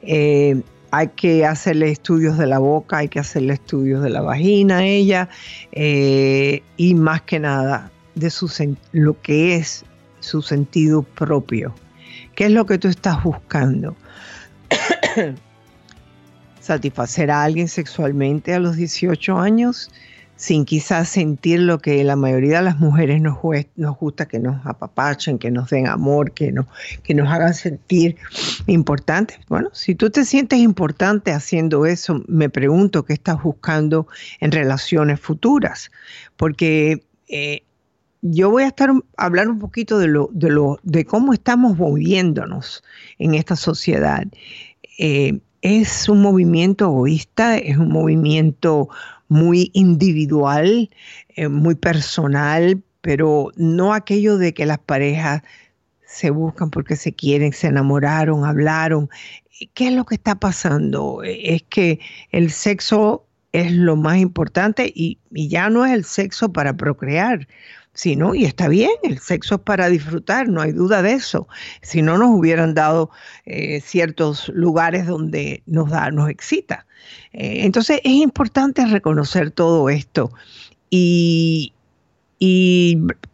[0.00, 4.78] Eh, hay que hacerle estudios de la boca, hay que hacerle estudios de la vagina
[4.78, 5.28] a ella
[5.74, 8.50] y más que nada de su,
[8.92, 9.84] lo que es
[10.20, 11.74] su sentido propio.
[12.34, 13.96] ¿Qué es lo que tú estás buscando?
[16.60, 19.90] ¿Satisfacer a alguien sexualmente a los 18 años?
[20.42, 23.38] sin quizás sentir lo que la mayoría de las mujeres nos,
[23.76, 26.66] nos gusta, que nos apapachen, que nos den amor, que, no,
[27.04, 28.16] que nos hagan sentir
[28.66, 29.38] importantes.
[29.48, 34.08] Bueno, si tú te sientes importante haciendo eso, me pregunto qué estás buscando
[34.40, 35.92] en relaciones futuras,
[36.36, 37.62] porque eh,
[38.22, 42.82] yo voy a estar hablar un poquito de lo, de lo, de cómo estamos moviéndonos
[43.18, 44.24] en esta sociedad.
[44.98, 48.88] Eh, es un movimiento egoísta, es un movimiento
[49.28, 50.88] muy individual,
[51.30, 55.42] eh, muy personal, pero no aquello de que las parejas
[56.06, 59.08] se buscan porque se quieren, se enamoraron, hablaron.
[59.74, 61.22] ¿Qué es lo que está pasando?
[61.24, 61.98] Es que
[62.30, 67.48] el sexo es lo más importante y, y ya no es el sexo para procrear
[67.94, 71.46] si no, y está bien, el sexo es para disfrutar, no hay duda de eso.
[71.82, 73.10] Si no, nos hubieran dado
[73.44, 76.86] eh, ciertos lugares donde nos da, nos excita.
[77.32, 80.32] Eh, entonces es importante reconocer todo esto.
[80.90, 81.74] Y,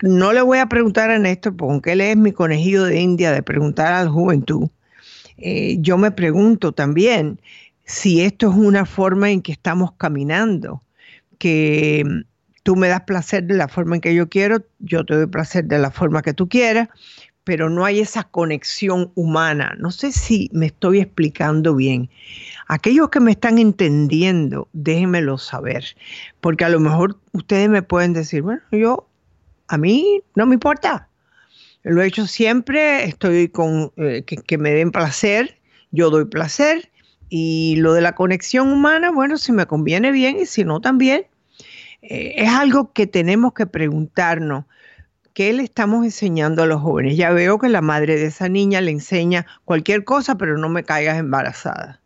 [0.03, 3.43] no le voy a preguntar a Néstor, porque él es mi conejillo de India de
[3.43, 4.69] preguntar a la juventud.
[5.39, 7.41] Eh, yo me pregunto también
[7.85, 10.83] si esto es una forma en que estamos caminando,
[11.39, 12.05] que
[12.69, 15.65] Tú me das placer de la forma en que yo quiero, yo te doy placer
[15.65, 16.91] de la forma que tú quieras,
[17.45, 19.75] pero no hay esa conexión humana.
[19.79, 22.11] No sé si me estoy explicando bien.
[22.67, 25.83] Aquellos que me están entendiendo, déjenmelo saber,
[26.43, 29.09] porque a lo mejor ustedes me pueden decir, bueno, yo,
[29.69, 31.09] a mí no me importa.
[31.85, 35.59] Lo he hecho siempre, estoy con eh, que, que me den placer,
[35.91, 36.91] yo doy placer,
[37.31, 41.25] y lo de la conexión humana, bueno, si me conviene bien y si no también,
[42.03, 44.65] eh, es algo que tenemos que preguntarnos.
[45.35, 47.17] ¿Qué le estamos enseñando a los jóvenes?
[47.17, 50.83] Ya veo que la madre de esa niña le enseña cualquier cosa, pero no me
[50.83, 52.01] caigas embarazada.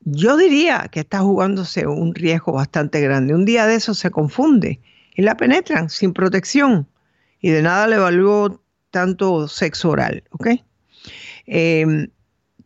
[0.00, 3.34] Yo diría que está jugándose un riesgo bastante grande.
[3.34, 4.80] Un día de eso se confunde
[5.14, 6.88] y la penetran sin protección
[7.40, 10.48] y de nada le valió tanto sexo oral, ¿ok?
[11.46, 12.08] Em,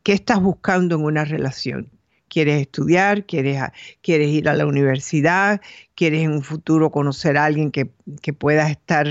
[0.03, 1.91] ¿Qué estás buscando en una relación?
[2.37, 3.63] Quieres estudiar, quieres,
[4.03, 5.63] quieres ir a la universidad,
[5.95, 9.07] quieres en un futuro conocer a alguien que, que pueda estar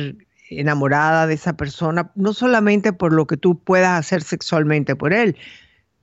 [0.52, 5.36] enamorada de esa persona, no solamente por lo que tú puedas hacer sexualmente por él,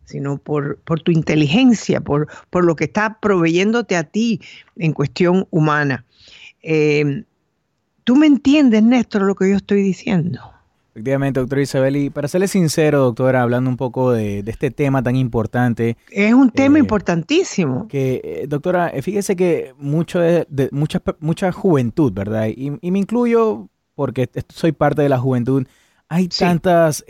[0.05, 4.41] sino por, por tu inteligencia, por, por, lo que está proveyéndote a ti
[4.75, 6.05] en cuestión humana.
[6.61, 7.23] Eh,
[8.03, 10.52] ¿Tú me entiendes, Néstor, lo que yo estoy diciendo?
[10.95, 11.97] Efectivamente, doctora Isabel.
[11.97, 15.97] Y para serle sincero, doctora, hablando un poco de, este tema tan importante.
[16.11, 17.89] Es un tema eh, importantísimo.
[17.89, 22.49] Que, eh, doctora, eh, fíjese que mucho de, mucha, mucha juventud, ¿verdad?
[22.55, 25.67] Y, me incluyo porque soy parte de la juventud.
[26.11, 27.03] Hay tantas,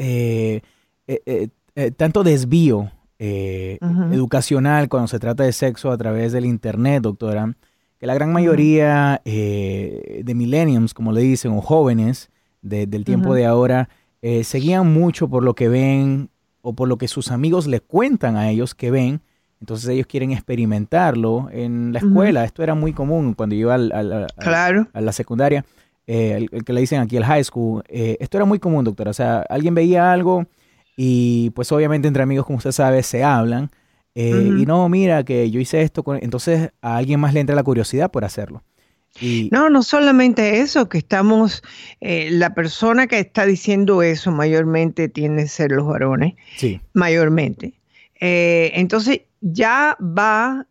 [1.96, 7.52] tanto desvío educacional cuando se trata de sexo a través del Internet, doctora,
[7.98, 12.30] que la gran mayoría de millennials, como le dicen, o jóvenes,
[12.62, 13.88] del tiempo de ahora
[14.22, 16.30] eh, seguían mucho por lo que ven
[16.62, 19.20] o por lo que sus amigos les cuentan a ellos que ven.
[19.60, 22.44] Entonces ellos quieren experimentarlo en la escuela.
[22.44, 25.64] Esto era muy común cuando yo iba al, a la secundaria,
[26.06, 27.82] eh, el, que le dicen aquí el high school.
[27.88, 29.10] Eh, esto era muy común, doctora.
[29.10, 30.46] O sea, alguien veía algo
[30.96, 33.70] y pues obviamente entre amigos, como usted sabe, se hablan.
[34.14, 36.04] Y no, mira, que yo hice esto.
[36.20, 38.62] Entonces a alguien más le entra la curiosidad por hacerlo.
[39.50, 41.62] No, no solamente eso, que estamos,
[42.00, 46.80] eh, la persona que está diciendo eso mayormente tiene que ser los varones, sí.
[46.92, 47.74] mayormente.
[48.20, 50.66] Eh, entonces ya va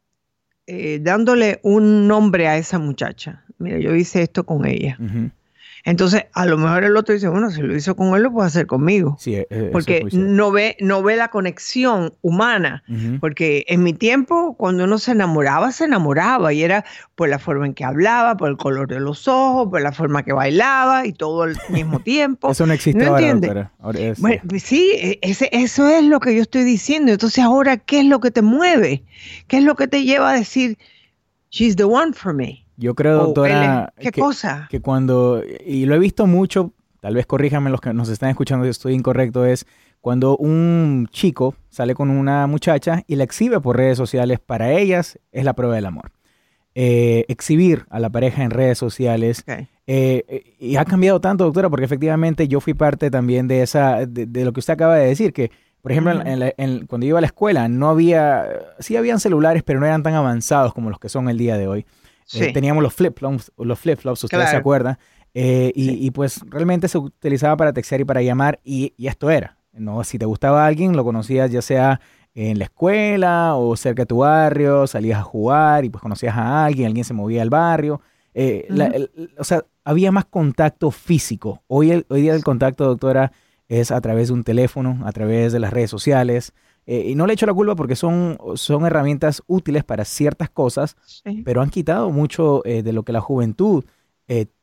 [0.67, 3.43] eh, dándole un nombre a esa muchacha.
[3.57, 4.97] Mira, yo hice esto con ella.
[5.84, 8.47] Entonces, a lo mejor el otro dice, bueno, si lo hizo con él, lo puede
[8.47, 9.17] hacer conmigo.
[9.19, 12.84] Sí, eh, porque no ve, no ve la conexión humana.
[13.19, 16.53] Porque en mi tiempo, cuando uno se enamoraba, se enamoraba.
[16.53, 19.82] Y era por la forma en que hablaba, por el color de los ojos, por
[19.82, 22.51] la forma que bailaba y todo al mismo tiempo.
[22.51, 23.71] Eso no existe ¿No ahora,
[24.17, 27.11] bueno, sí, e, ese, eso es lo que yo estoy diciendo.
[27.11, 29.03] Entonces, ahora, ¿qué es lo que te mueve?
[29.47, 30.77] ¿Qué es lo que te lleva a decir,
[31.49, 32.61] she's the one for me?
[32.82, 34.67] Yo creo, doctora, ¿qué que, cosa?
[34.67, 38.65] que cuando, y lo he visto mucho, tal vez corríjanme los que nos están escuchando
[38.65, 39.67] si estoy incorrecto, es
[40.01, 45.19] cuando un chico sale con una muchacha y la exhibe por redes sociales, para ellas
[45.32, 46.11] es la prueba del amor.
[46.73, 49.43] Eh, exhibir a la pareja en redes sociales.
[49.86, 54.43] Eh, y ha cambiado tanto, doctora, porque efectivamente yo fui parte también de esa, de,
[54.43, 55.51] lo que usted acaba de decir, que
[55.84, 56.19] por ejemplo,
[56.88, 58.47] cuando iba a la escuela no había,
[58.79, 61.67] sí habían celulares, pero no eran tan avanzados como los que son el día de
[61.67, 61.86] hoy.
[62.34, 64.97] Eh, teníamos los flip-flops, los flip-flops, ustedes se acuerdan.
[65.34, 69.57] y, pues realmente se utilizaba para textear y para llamar y, y, esto era.
[69.73, 70.03] ¿no?
[70.03, 72.01] Si te gustaba alguien, lo conocías ya sea
[72.34, 76.65] en la escuela o cerca de tu barrio, salías a jugar y pues conocías a
[76.65, 78.01] alguien, alguien se movía al barrio.
[78.34, 78.67] Eh,
[79.38, 81.63] o sea, había más contacto físico.
[81.67, 83.32] Hoy, hoy día el contacto, doctora,
[83.67, 86.53] es a través de un teléfono, a través de las redes sociales.
[86.86, 90.95] Eh, y no le echo la culpa porque son, son herramientas útiles para ciertas cosas,
[91.45, 93.86] pero han quitado mucho eh, de lo que la juventud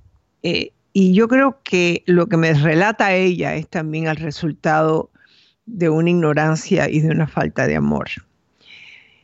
[0.44, 5.10] eh, y yo creo que lo que me relata ella es también el resultado
[5.66, 8.10] de una ignorancia y de una falta de amor.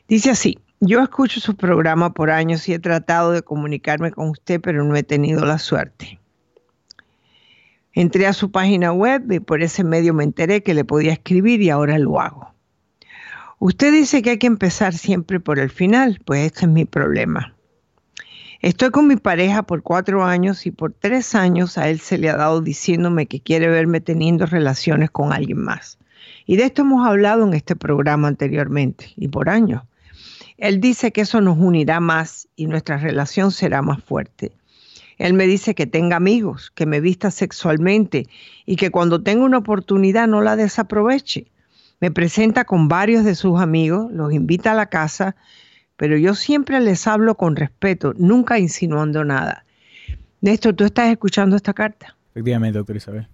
[0.08, 4.60] Dice así, yo escucho su programa por años y he tratado de comunicarme con usted,
[4.60, 6.18] pero no he tenido la suerte.
[7.92, 11.60] Entré a su página web y por ese medio me enteré que le podía escribir
[11.60, 12.54] y ahora lo hago.
[13.58, 17.57] Usted dice que hay que empezar siempre por el final, pues este es mi problema.
[18.60, 22.28] Estoy con mi pareja por cuatro años y por tres años a él se le
[22.28, 25.96] ha dado diciéndome que quiere verme teniendo relaciones con alguien más.
[26.44, 29.82] Y de esto hemos hablado en este programa anteriormente y por años.
[30.56, 34.50] Él dice que eso nos unirá más y nuestra relación será más fuerte.
[35.18, 38.26] Él me dice que tenga amigos, que me vista sexualmente
[38.66, 41.46] y que cuando tenga una oportunidad no la desaproveche.
[42.00, 45.36] Me presenta con varios de sus amigos, los invita a la casa,
[45.98, 49.66] pero yo siempre les hablo con respeto, nunca insinuando nada.
[50.40, 52.16] Néstor, ¿tú estás escuchando esta carta?
[52.30, 53.28] Efectivamente, doctor Isabel.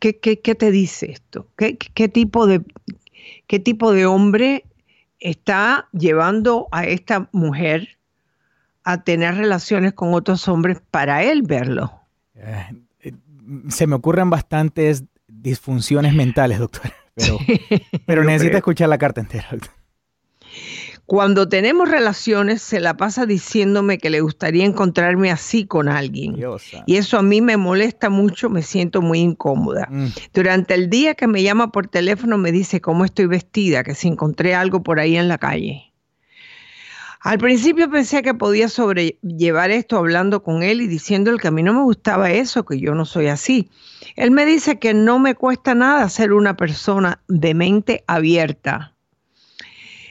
[0.00, 1.48] ¿Qué, qué te dice esto?
[1.56, 2.62] ¿Qué, ¿Qué, tipo de,
[3.46, 4.64] ¿Qué tipo de hombre
[5.24, 7.96] está llevando a esta mujer
[8.84, 11.92] a tener relaciones con otros hombres para él verlo.
[12.34, 12.66] Eh,
[13.00, 13.12] eh,
[13.68, 17.38] se me ocurren bastantes disfunciones mentales, doctor, pero,
[18.06, 19.48] pero necesita escuchar la carta entera.
[21.06, 26.36] Cuando tenemos relaciones, se la pasa diciéndome que le gustaría encontrarme así con alguien.
[26.86, 29.86] y eso a mí me molesta mucho, me siento muy incómoda.
[29.90, 30.06] Mm.
[30.32, 34.08] Durante el día que me llama por teléfono me dice cómo estoy vestida, que si
[34.08, 35.92] encontré algo por ahí en la calle.
[37.20, 41.62] Al principio pensé que podía sobrellevar esto hablando con él y diciéndole que a mí
[41.62, 43.70] no me gustaba eso, que yo no soy así.
[44.16, 48.93] Él me dice que no me cuesta nada ser una persona de mente abierta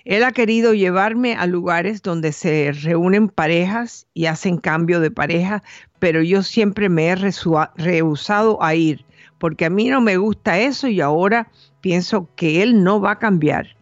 [0.06, 5.64] él ha querido llevarme a lugares donde se reúnen parejas y hacen cambio de pareja,
[6.00, 9.06] pero yo siempre me he rehusado a ir,
[9.38, 11.50] porque a mí no me gusta eso y ahora
[11.80, 13.78] pienso que él no va a cambiar.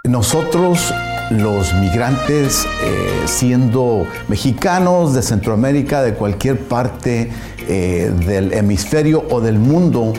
[0.03, 0.93] Nosotros
[1.31, 7.31] los migrantes, eh, siendo mexicanos de Centroamérica, de cualquier parte
[7.67, 10.13] eh, del hemisferio o del mundo,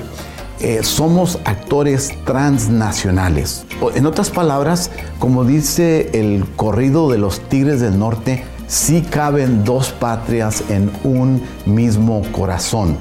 [0.61, 3.64] eh, somos actores transnacionales.
[3.95, 9.91] En otras palabras, como dice el corrido de los Tigres del Norte, sí caben dos
[9.91, 12.97] patrias en un mismo corazón.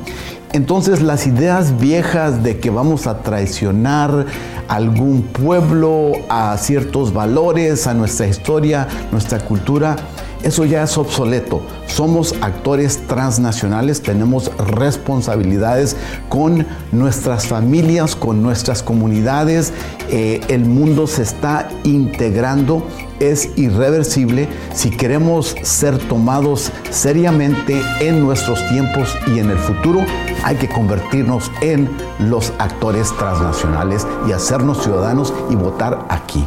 [0.51, 4.25] Entonces las ideas viejas de que vamos a traicionar
[4.67, 9.95] algún pueblo, a ciertos valores, a nuestra historia, nuestra cultura,
[10.43, 11.61] eso ya es obsoleto.
[11.87, 15.97] Somos actores transnacionales, tenemos responsabilidades
[16.29, 19.73] con nuestras familias, con nuestras comunidades.
[20.09, 22.83] Eh, el mundo se está integrando,
[23.19, 24.47] es irreversible.
[24.73, 30.05] Si queremos ser tomados seriamente en nuestros tiempos y en el futuro,
[30.43, 36.45] hay que convertirnos en los actores transnacionales y hacernos ciudadanos y votar aquí.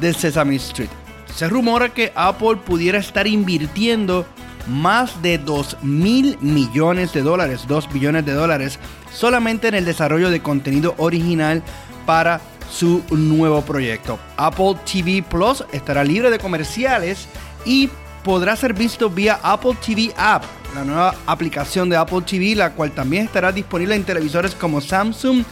[0.00, 0.90] de Sesame Street.
[1.34, 4.24] Se rumora que Apple pudiera estar invirtiendo
[4.68, 8.78] más de 2 mil millones de dólares, 2 billones de dólares,
[9.12, 11.64] solamente en el desarrollo de contenido original
[12.06, 12.40] para
[12.70, 14.18] su nuevo proyecto.
[14.36, 17.26] Apple TV Plus estará libre de comerciales
[17.64, 17.90] y
[18.22, 20.44] podrá ser visto vía Apple TV App,
[20.74, 25.44] la nueva aplicación de Apple TV, la cual también estará disponible en televisores como Samsung,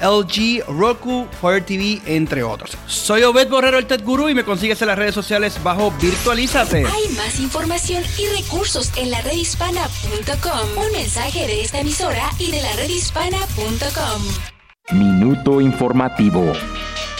[0.00, 2.76] LG, Roku, Fire TV, entre otros.
[2.86, 6.84] Soy Obed Borrero, el Tech Guru, y me consigues en las redes sociales bajo Virtualízate.
[6.84, 10.84] Hay más información y recursos en la redhispana.com.
[10.84, 14.53] Un mensaje de esta emisora y de la redhispana.com.
[14.92, 16.52] Minuto informativo.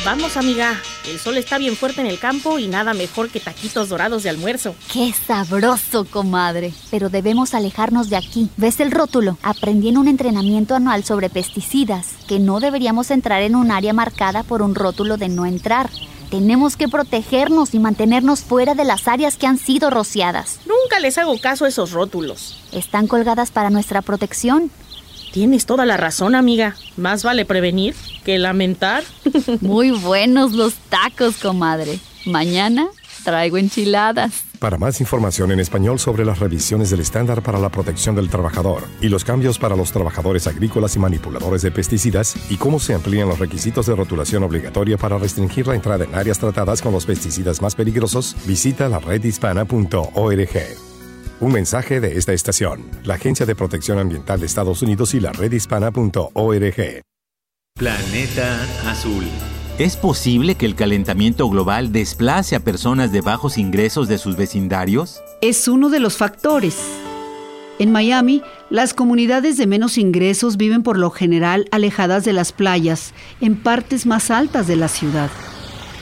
[0.04, 0.78] Vamos, amiga.
[1.08, 4.28] El sol está bien fuerte en el campo y nada mejor que taquitos dorados de
[4.28, 4.74] almuerzo.
[4.92, 6.74] Qué sabroso, comadre.
[6.90, 8.50] Pero debemos alejarnos de aquí.
[8.58, 9.38] ¿Ves el rótulo?
[9.42, 14.42] Aprendí en un entrenamiento anual sobre pesticidas que no deberíamos entrar en un área marcada
[14.42, 15.88] por un rótulo de no entrar.
[16.30, 20.60] Tenemos que protegernos y mantenernos fuera de las áreas que han sido rociadas.
[20.66, 22.60] Nunca les hago caso a esos rótulos.
[22.72, 24.70] Están colgadas para nuestra protección.
[25.34, 26.76] Tienes toda la razón, amiga.
[26.96, 29.02] Más vale prevenir que lamentar.
[29.60, 31.98] Muy buenos los tacos, comadre.
[32.24, 32.86] Mañana
[33.24, 34.44] traigo enchiladas.
[34.60, 38.84] Para más información en español sobre las revisiones del estándar para la protección del trabajador
[39.00, 43.28] y los cambios para los trabajadores agrícolas y manipuladores de pesticidas y cómo se amplían
[43.28, 47.60] los requisitos de rotulación obligatoria para restringir la entrada en áreas tratadas con los pesticidas
[47.60, 50.93] más peligrosos, visita la redhispana.org.
[51.44, 55.30] Un mensaje de esta estación, la Agencia de Protección Ambiental de Estados Unidos y la
[55.30, 57.02] redhispana.org.
[57.78, 59.24] Planeta Azul.
[59.78, 65.20] ¿Es posible que el calentamiento global desplace a personas de bajos ingresos de sus vecindarios?
[65.42, 66.78] Es uno de los factores.
[67.78, 73.12] En Miami, las comunidades de menos ingresos viven por lo general alejadas de las playas,
[73.42, 75.28] en partes más altas de la ciudad.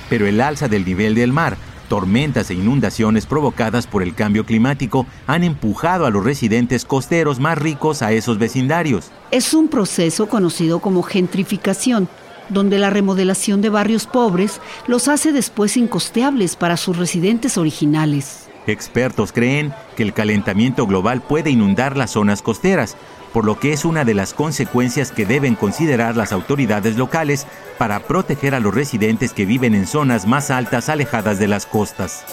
[0.09, 1.57] Pero el alza del nivel del mar
[1.89, 7.59] tormentas e inundaciones provocadas por el cambio climático han empujado a los residentes costeros más
[7.59, 9.11] ricos a esos vecindarios.
[9.31, 12.09] Es un proceso conocido como gentrificación,
[12.49, 18.49] donde la remodelación de barrios pobres los hace después incosteables para sus residentes originales.
[18.67, 22.97] Expertos creen que el calentamiento global puede inundar las zonas costeras,
[23.33, 27.47] por lo que es una de las consecuencias que deben considerar las autoridades locales
[27.79, 32.25] para proteger a los residentes que viven en zonas más altas alejadas de las costas.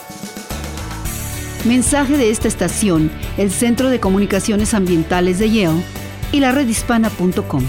[1.65, 5.83] Mensaje de esta estación, el Centro de Comunicaciones Ambientales de Yale
[6.31, 7.63] y la redhispana.com.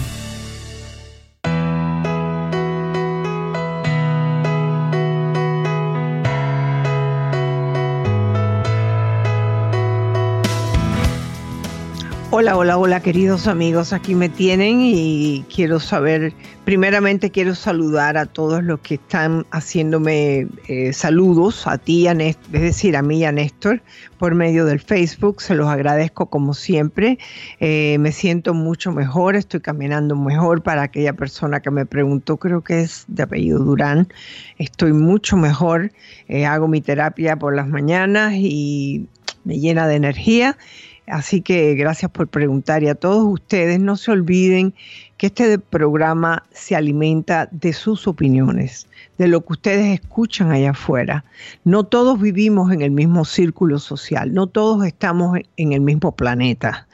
[12.33, 16.33] Hola, hola, hola queridos amigos, aquí me tienen y quiero saber,
[16.65, 22.37] primeramente quiero saludar a todos los que están haciéndome eh, saludos, a ti, a es
[22.53, 23.83] decir, a mí y a Néstor,
[24.17, 27.19] por medio del Facebook, se los agradezco como siempre,
[27.59, 32.63] eh, me siento mucho mejor, estoy caminando mejor para aquella persona que me preguntó, creo
[32.63, 34.07] que es de apellido Durán,
[34.57, 35.91] estoy mucho mejor,
[36.29, 39.09] eh, hago mi terapia por las mañanas y
[39.43, 40.57] me llena de energía
[41.11, 44.75] Así que gracias por preguntar y a todos ustedes no se olviden
[45.17, 48.87] que este programa se alimenta de sus opiniones,
[49.19, 51.25] de lo que ustedes escuchan allá afuera.
[51.65, 56.87] No todos vivimos en el mismo círculo social, no todos estamos en el mismo planeta.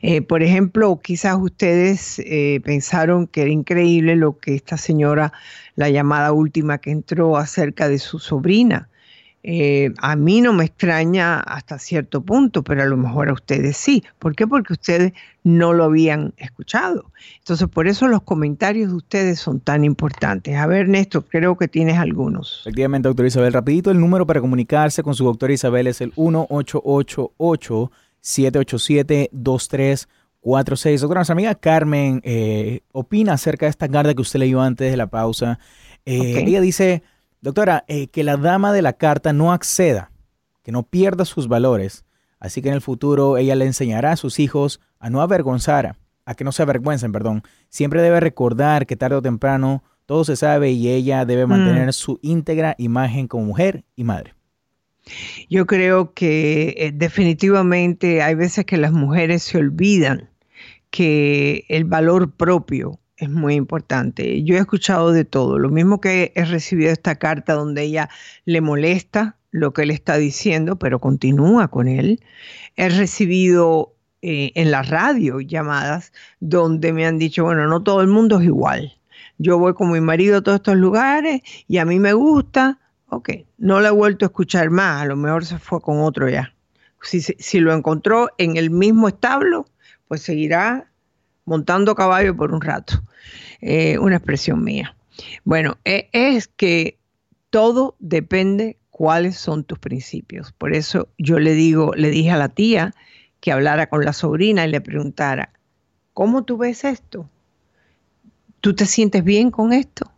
[0.00, 5.32] Eh, por ejemplo, quizás ustedes eh, pensaron que era increíble lo que esta señora,
[5.76, 8.88] la llamada última que entró acerca de su sobrina.
[9.46, 13.76] Eh, a mí no me extraña hasta cierto punto, pero a lo mejor a ustedes
[13.76, 14.02] sí.
[14.18, 14.46] ¿Por qué?
[14.46, 17.10] Porque ustedes no lo habían escuchado.
[17.40, 20.56] Entonces, por eso los comentarios de ustedes son tan importantes.
[20.56, 22.60] A ver, Néstor, creo que tienes algunos.
[22.62, 27.92] Efectivamente, doctora Isabel, rapidito, el número para comunicarse con su doctora Isabel es el 1888
[28.22, 34.62] 787 2346 Doctora, nuestra amiga Carmen eh, opina acerca de esta carta que usted leyó
[34.62, 35.58] antes de la pausa.
[36.06, 37.02] Eh, ella dice
[37.44, 40.10] Doctora, eh, que la dama de la carta no acceda,
[40.62, 42.06] que no pierda sus valores,
[42.40, 46.34] así que en el futuro ella le enseñará a sus hijos a no avergonzar, a
[46.34, 47.42] que no se avergüencen, perdón.
[47.68, 51.50] Siempre debe recordar que tarde o temprano todo se sabe y ella debe mm.
[51.50, 54.32] mantener su íntegra imagen como mujer y madre.
[55.50, 60.30] Yo creo que eh, definitivamente hay veces que las mujeres se olvidan
[60.88, 64.42] que el valor propio es muy importante.
[64.42, 68.08] Yo he escuchado de todo, lo mismo que he recibido esta carta donde ella
[68.44, 72.20] le molesta lo que él está diciendo, pero continúa con él.
[72.76, 78.08] He recibido eh, en la radio llamadas donde me han dicho, bueno, no todo el
[78.08, 78.98] mundo es igual.
[79.38, 82.80] Yo voy con mi marido a todos estos lugares y a mí me gusta.
[83.10, 86.28] Ok, no la he vuelto a escuchar más, a lo mejor se fue con otro
[86.28, 86.52] ya.
[87.02, 89.66] Si, si lo encontró en el mismo establo,
[90.08, 90.90] pues seguirá
[91.44, 93.02] montando caballo por un rato.
[93.60, 94.94] Eh, una expresión mía.
[95.44, 96.98] Bueno, e, es que
[97.50, 100.52] todo depende cuáles son tus principios.
[100.52, 102.94] Por eso yo le digo, le dije a la tía
[103.40, 105.50] que hablara con la sobrina y le preguntara,
[106.12, 107.28] ¿cómo tú ves esto?
[108.60, 110.10] ¿Tú te sientes bien con esto?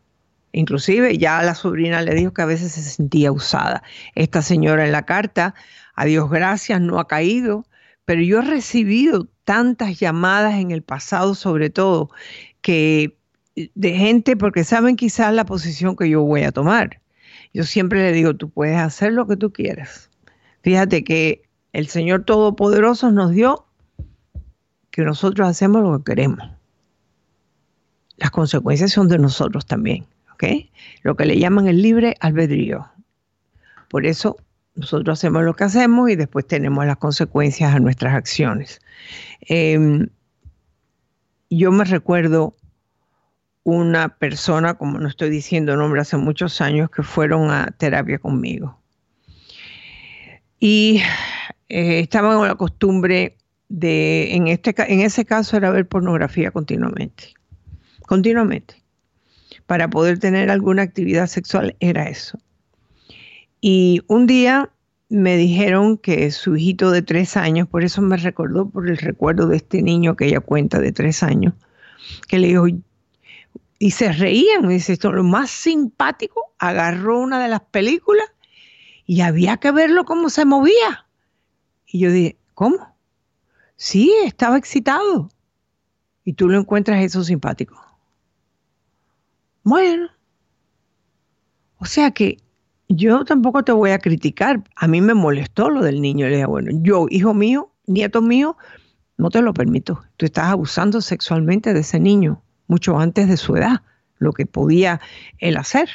[0.52, 3.82] Inclusive ya la sobrina le dijo que a veces se sentía usada.
[4.14, 5.54] Esta señora en la carta,
[5.94, 7.64] a Dios gracias, no ha caído,
[8.06, 12.10] pero yo he recibido tantas llamadas en el pasado, sobre todo,
[12.62, 13.18] que
[13.74, 17.00] de gente, porque saben quizás la posición que yo voy a tomar.
[17.52, 20.10] Yo siempre le digo, tú puedes hacer lo que tú quieras.
[20.62, 21.42] Fíjate que
[21.72, 23.66] el Señor Todopoderoso nos dio
[24.90, 26.48] que nosotros hacemos lo que queremos.
[28.18, 30.44] Las consecuencias son de nosotros también, ¿ok?
[31.02, 32.88] Lo que le llaman el libre albedrío.
[33.88, 34.36] Por eso
[34.76, 38.80] nosotros hacemos lo que hacemos y después tenemos las consecuencias a nuestras acciones.
[39.40, 40.08] Em,
[41.50, 42.54] yo me recuerdo
[43.64, 48.78] una persona, como no estoy diciendo nombre, hace muchos años que fueron a terapia conmigo.
[50.60, 51.02] Y
[51.68, 53.36] eh, estaban con la costumbre
[53.68, 57.34] de, en, este, en ese caso era ver pornografía continuamente,
[58.06, 58.74] continuamente.
[59.66, 62.38] Para poder tener alguna actividad sexual era eso.
[63.68, 64.70] Y un día
[65.08, 69.48] me dijeron que su hijito de tres años, por eso me recordó por el recuerdo
[69.48, 71.52] de este niño que ella cuenta de tres años,
[72.28, 72.66] que le dijo,
[73.80, 78.26] y se reían, me dice, esto lo más simpático, agarró una de las películas
[79.04, 81.08] y había que verlo cómo se movía.
[81.86, 82.94] Y yo dije, ¿cómo?
[83.74, 85.28] Sí, estaba excitado.
[86.22, 87.84] Y tú lo encuentras eso simpático.
[89.64, 90.08] Bueno.
[91.78, 92.45] O sea que
[92.88, 94.62] yo tampoco te voy a criticar.
[94.76, 96.26] A mí me molestó lo del niño.
[96.26, 98.56] Le dije, bueno, yo, hijo mío, nieto mío,
[99.16, 100.02] no te lo permito.
[100.16, 103.82] Tú estás abusando sexualmente de ese niño mucho antes de su edad,
[104.18, 105.00] lo que podía
[105.38, 105.88] él hacer.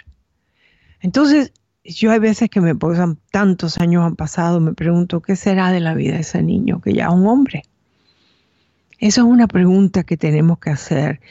[1.02, 1.52] Entonces,
[1.84, 5.80] yo hay veces que me pasan tantos años han pasado, me pregunto, ¿qué será de
[5.80, 7.64] la vida de ese niño que ya es un hombre?
[9.00, 11.22] Esa es una pregunta que tenemos que hacer.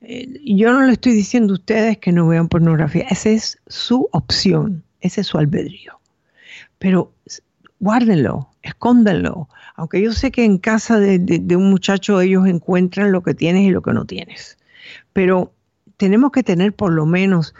[0.00, 4.08] Eh, yo no le estoy diciendo a ustedes que no vean pornografía, esa es su
[4.12, 4.82] opción.
[5.00, 6.00] Ese es su albedrío.
[6.78, 7.12] Pero
[7.80, 9.48] guárdenlo, escóndanlo.
[9.74, 13.70] Aunque yo sé que en casa de, un muchacho ellos encuentran lo que tienes y
[13.70, 14.58] lo que no tienes.
[15.12, 15.52] Pero
[15.96, 17.54] tenemos que tener por lo menos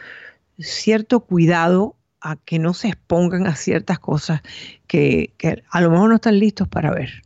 [0.59, 4.43] cierto cuidado a que no se expongan a ciertas cosas
[4.89, 7.23] que, que, a lo mejor no están listos para ver.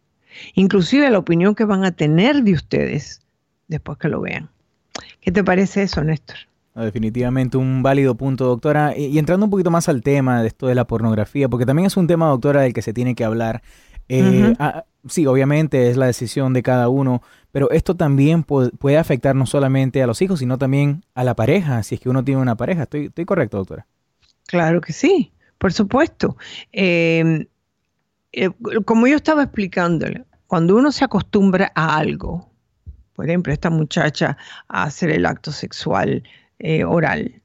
[0.54, 3.22] inclusive la opinión que van a tener de ustedes
[3.68, 4.50] después que lo vean.
[5.20, 6.36] ¿Qué te parece eso, Néstor?
[6.74, 8.96] Definitivamente un válido punto, doctora.
[8.96, 11.96] Y, entrando un poquito más al tema de esto de la pornografía, porque también es
[11.96, 13.62] un tema, doctora, del que se tiene que hablar.
[14.08, 19.34] Eh, ah, sí, obviamente es la decisión de cada uno, pero esto también puede, afectar
[19.36, 22.40] no solamente a los hijos, sino también a la pareja, si es que uno tiene
[22.40, 22.82] una pareja.
[22.84, 23.86] ¿Estoy, estoy correcto, doctora?
[24.46, 26.36] Claro que sí, por supuesto.
[26.72, 27.46] Em,
[28.32, 28.50] eh,
[28.84, 32.50] como yo estaba explicándole, cuando uno se acostumbra a algo,
[33.14, 34.36] por ejemplo, esta muchacha
[34.68, 36.22] a hacer el acto sexual
[36.58, 37.42] eh, oral,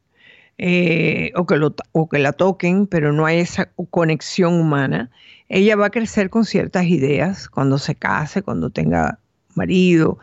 [0.58, 5.12] eh, o, que lo, o que la toquen, pero no hay esa conexión humana,
[5.50, 9.20] ella va a crecer con ciertas ideas cuando se case, cuando tenga
[9.56, 10.20] marido,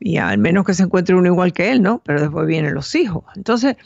[0.00, 2.02] y al menos que se encuentre uno igual que él, ¿no?
[2.04, 3.24] Pero después vienen los hijos.
[3.36, 3.76] Entonces,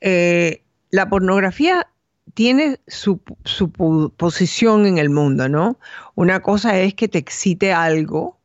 [0.00, 1.88] eh, la pornografía
[2.34, 3.70] tiene su, su,
[4.16, 5.78] posición en el mundo, ¿no?
[6.14, 8.35] Una cosa es que te excite algo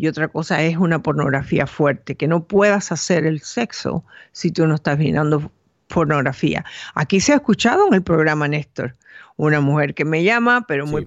[0.00, 4.66] y otra cosa es una pornografía fuerte, que no puedas hacer el sexo si tú
[4.66, 5.52] no estás mirando
[5.88, 6.64] pornografía.
[6.94, 8.96] Aquí se ha escuchado en el programa Néstor,
[9.36, 11.06] una mujer que me llama, pero muy,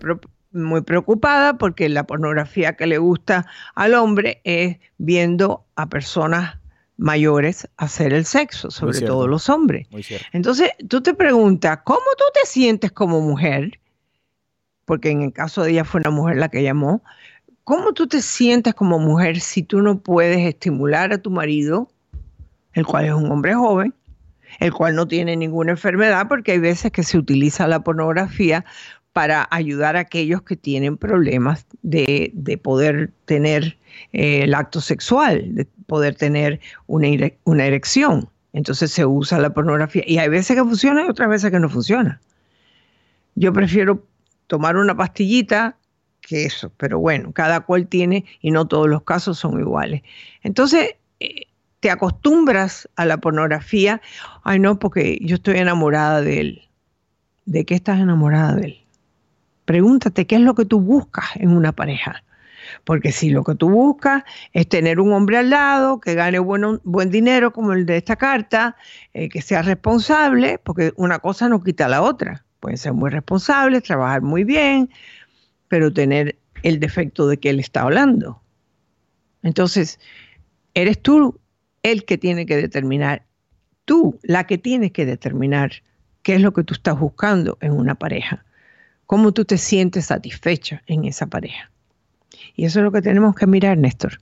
[0.52, 6.60] muy preocupada porque la pornografía que le gusta al hombre es viendo a personas
[6.96, 9.88] mayores hacer el sexo, sobre todo los hombres.
[10.34, 13.80] Entonces, tú te preguntas, ¿cómo tú te sientes como mujer?
[14.86, 17.02] Porque en el caso de ella fue una mujer la que llamó.
[17.64, 21.90] ¿Cómo tú te sientes como mujer si tú no puedes estimular a tu marido,
[22.74, 23.94] el cual es un hombre joven,
[24.60, 28.66] el cual no tiene ninguna enfermedad, porque hay veces que se utiliza la pornografía
[29.14, 33.78] para ayudar a aquellos que tienen problemas de, poder tener
[34.12, 37.08] eh, el acto sexual, de poder tener una,
[37.46, 38.28] una erección.
[38.52, 41.70] Entonces se usa la pornografía y hay veces que funciona y otras veces que no
[41.70, 42.20] funciona.
[43.36, 44.04] Yo prefiero
[44.48, 45.78] tomar una pastillita
[46.24, 50.02] que eso, pero bueno, cada cual tiene y no todos los casos son iguales.
[50.42, 51.48] Entonces, eh,
[51.80, 54.02] te acostumbras a la pornografía,
[54.44, 56.62] ay no, porque yo estoy enamorada de él.
[57.46, 58.80] ¿De qué estás enamorada de él?
[59.66, 62.24] Pregúntate qué es lo que tú buscas en una pareja.
[62.86, 67.12] Porque si lo que tú buscas es tener un hombre al lado, que gane buen,
[67.12, 68.78] dinero como el de esta carta,
[69.14, 72.46] eh, que sea responsable, porque una cosa no quita la otra.
[72.62, 74.90] Pueden ser muy responsables, trabajar muy bien,
[75.74, 78.40] pero tener el defecto de que él está hablando.
[79.42, 80.00] Entonces,
[80.76, 81.40] eres tú
[81.82, 83.26] el que tiene que determinar,
[83.86, 85.72] tú la que tienes que determinar
[86.22, 88.46] qué es lo que tú estás buscando en una pareja,
[89.08, 91.72] cómo tú te sientes satisfecha en esa pareja.
[92.56, 94.20] Y eso es lo que tenemos que mirar, Néstor.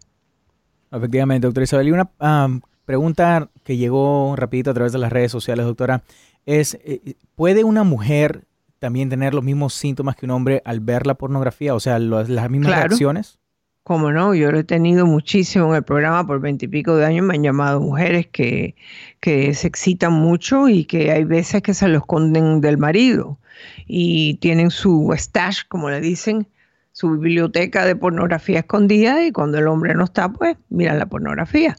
[0.90, 1.90] Efectivamente, doctora Isabel.
[1.90, 6.02] Y una pregunta que llegó rapidito a través de las redes sociales, doctora,
[6.46, 8.46] es, eh, ¿puede una mujer
[8.82, 11.76] también tener los mismos síntomas que un hombre al ver la pornografía?
[11.76, 13.38] O sea, las mismas reacciones.
[13.84, 17.26] Como no, yo lo he tenido muchísimo en el programa por veintipico de años.
[17.26, 18.76] Me han llamado mujeres que,
[19.20, 23.38] que se excitan mucho y que hay veces que se lo esconden del marido
[23.86, 26.48] y tienen su stash, como le dicen,
[26.92, 31.78] su biblioteca de pornografía escondida y cuando el hombre no está, pues miran la pornografía.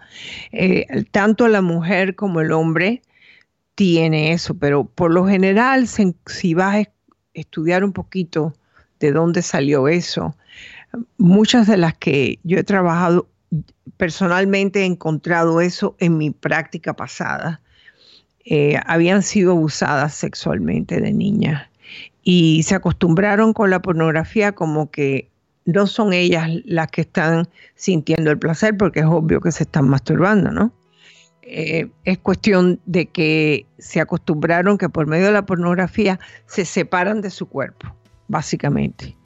[0.53, 3.03] Eh, tanto la mujer como el hombre
[3.75, 6.91] tiene eso, pero por lo general, si vas a
[7.35, 8.55] estudiar un poquito
[9.01, 10.37] de dónde salió eso,
[11.19, 13.29] muchas de las que yo he trabajado
[13.97, 17.61] personalmente he encontrado eso en mi práctica pasada.
[18.45, 21.69] Eh, habían sido abusadas sexualmente de niñas
[22.25, 25.31] y se acostumbraron con la pornografía como que
[25.65, 29.89] no son ellas las que están sintiendo el placer porque es obvio que se están
[29.89, 30.73] masturbando, ¿no?
[31.43, 37.21] Eh, es cuestión de que se acostumbraron que por medio de la pornografía se separan
[37.21, 37.95] de su cuerpo,
[38.29, 39.17] básicamente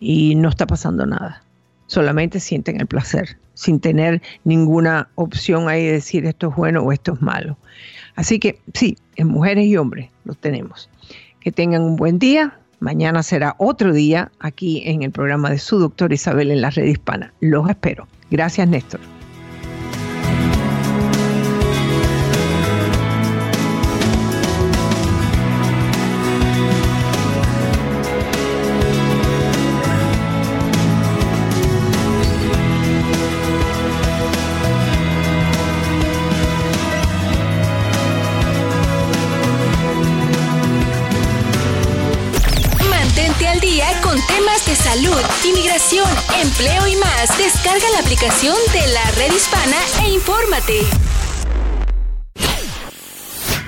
[0.00, 1.44] y no está pasando nada.
[1.86, 6.92] Solamente sienten el placer, sin tener ninguna opción ahí de decir esto es bueno o
[6.92, 7.58] esto es malo.
[8.16, 10.88] Así que sí, en mujeres y hombres los tenemos.
[11.40, 12.56] Que tengan un buen día.
[12.80, 16.84] Mañana será otro día aquí en el programa de su doctor Isabel en la red
[16.84, 17.34] hispana.
[17.40, 18.06] Los espero.
[18.30, 19.19] Gracias, Néstor.
[46.40, 47.36] Empleo y más.
[47.36, 50.80] Descarga la aplicación de la red hispana e infórmate.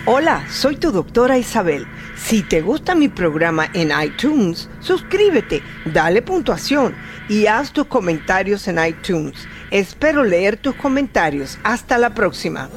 [0.06, 1.86] Hola, soy tu doctora Isabel.
[2.16, 6.94] Si te gusta mi programa en iTunes, suscríbete, dale puntuación
[7.28, 9.46] y haz tus comentarios en iTunes.
[9.70, 11.58] Espero leer tus comentarios.
[11.62, 12.68] Hasta la próxima.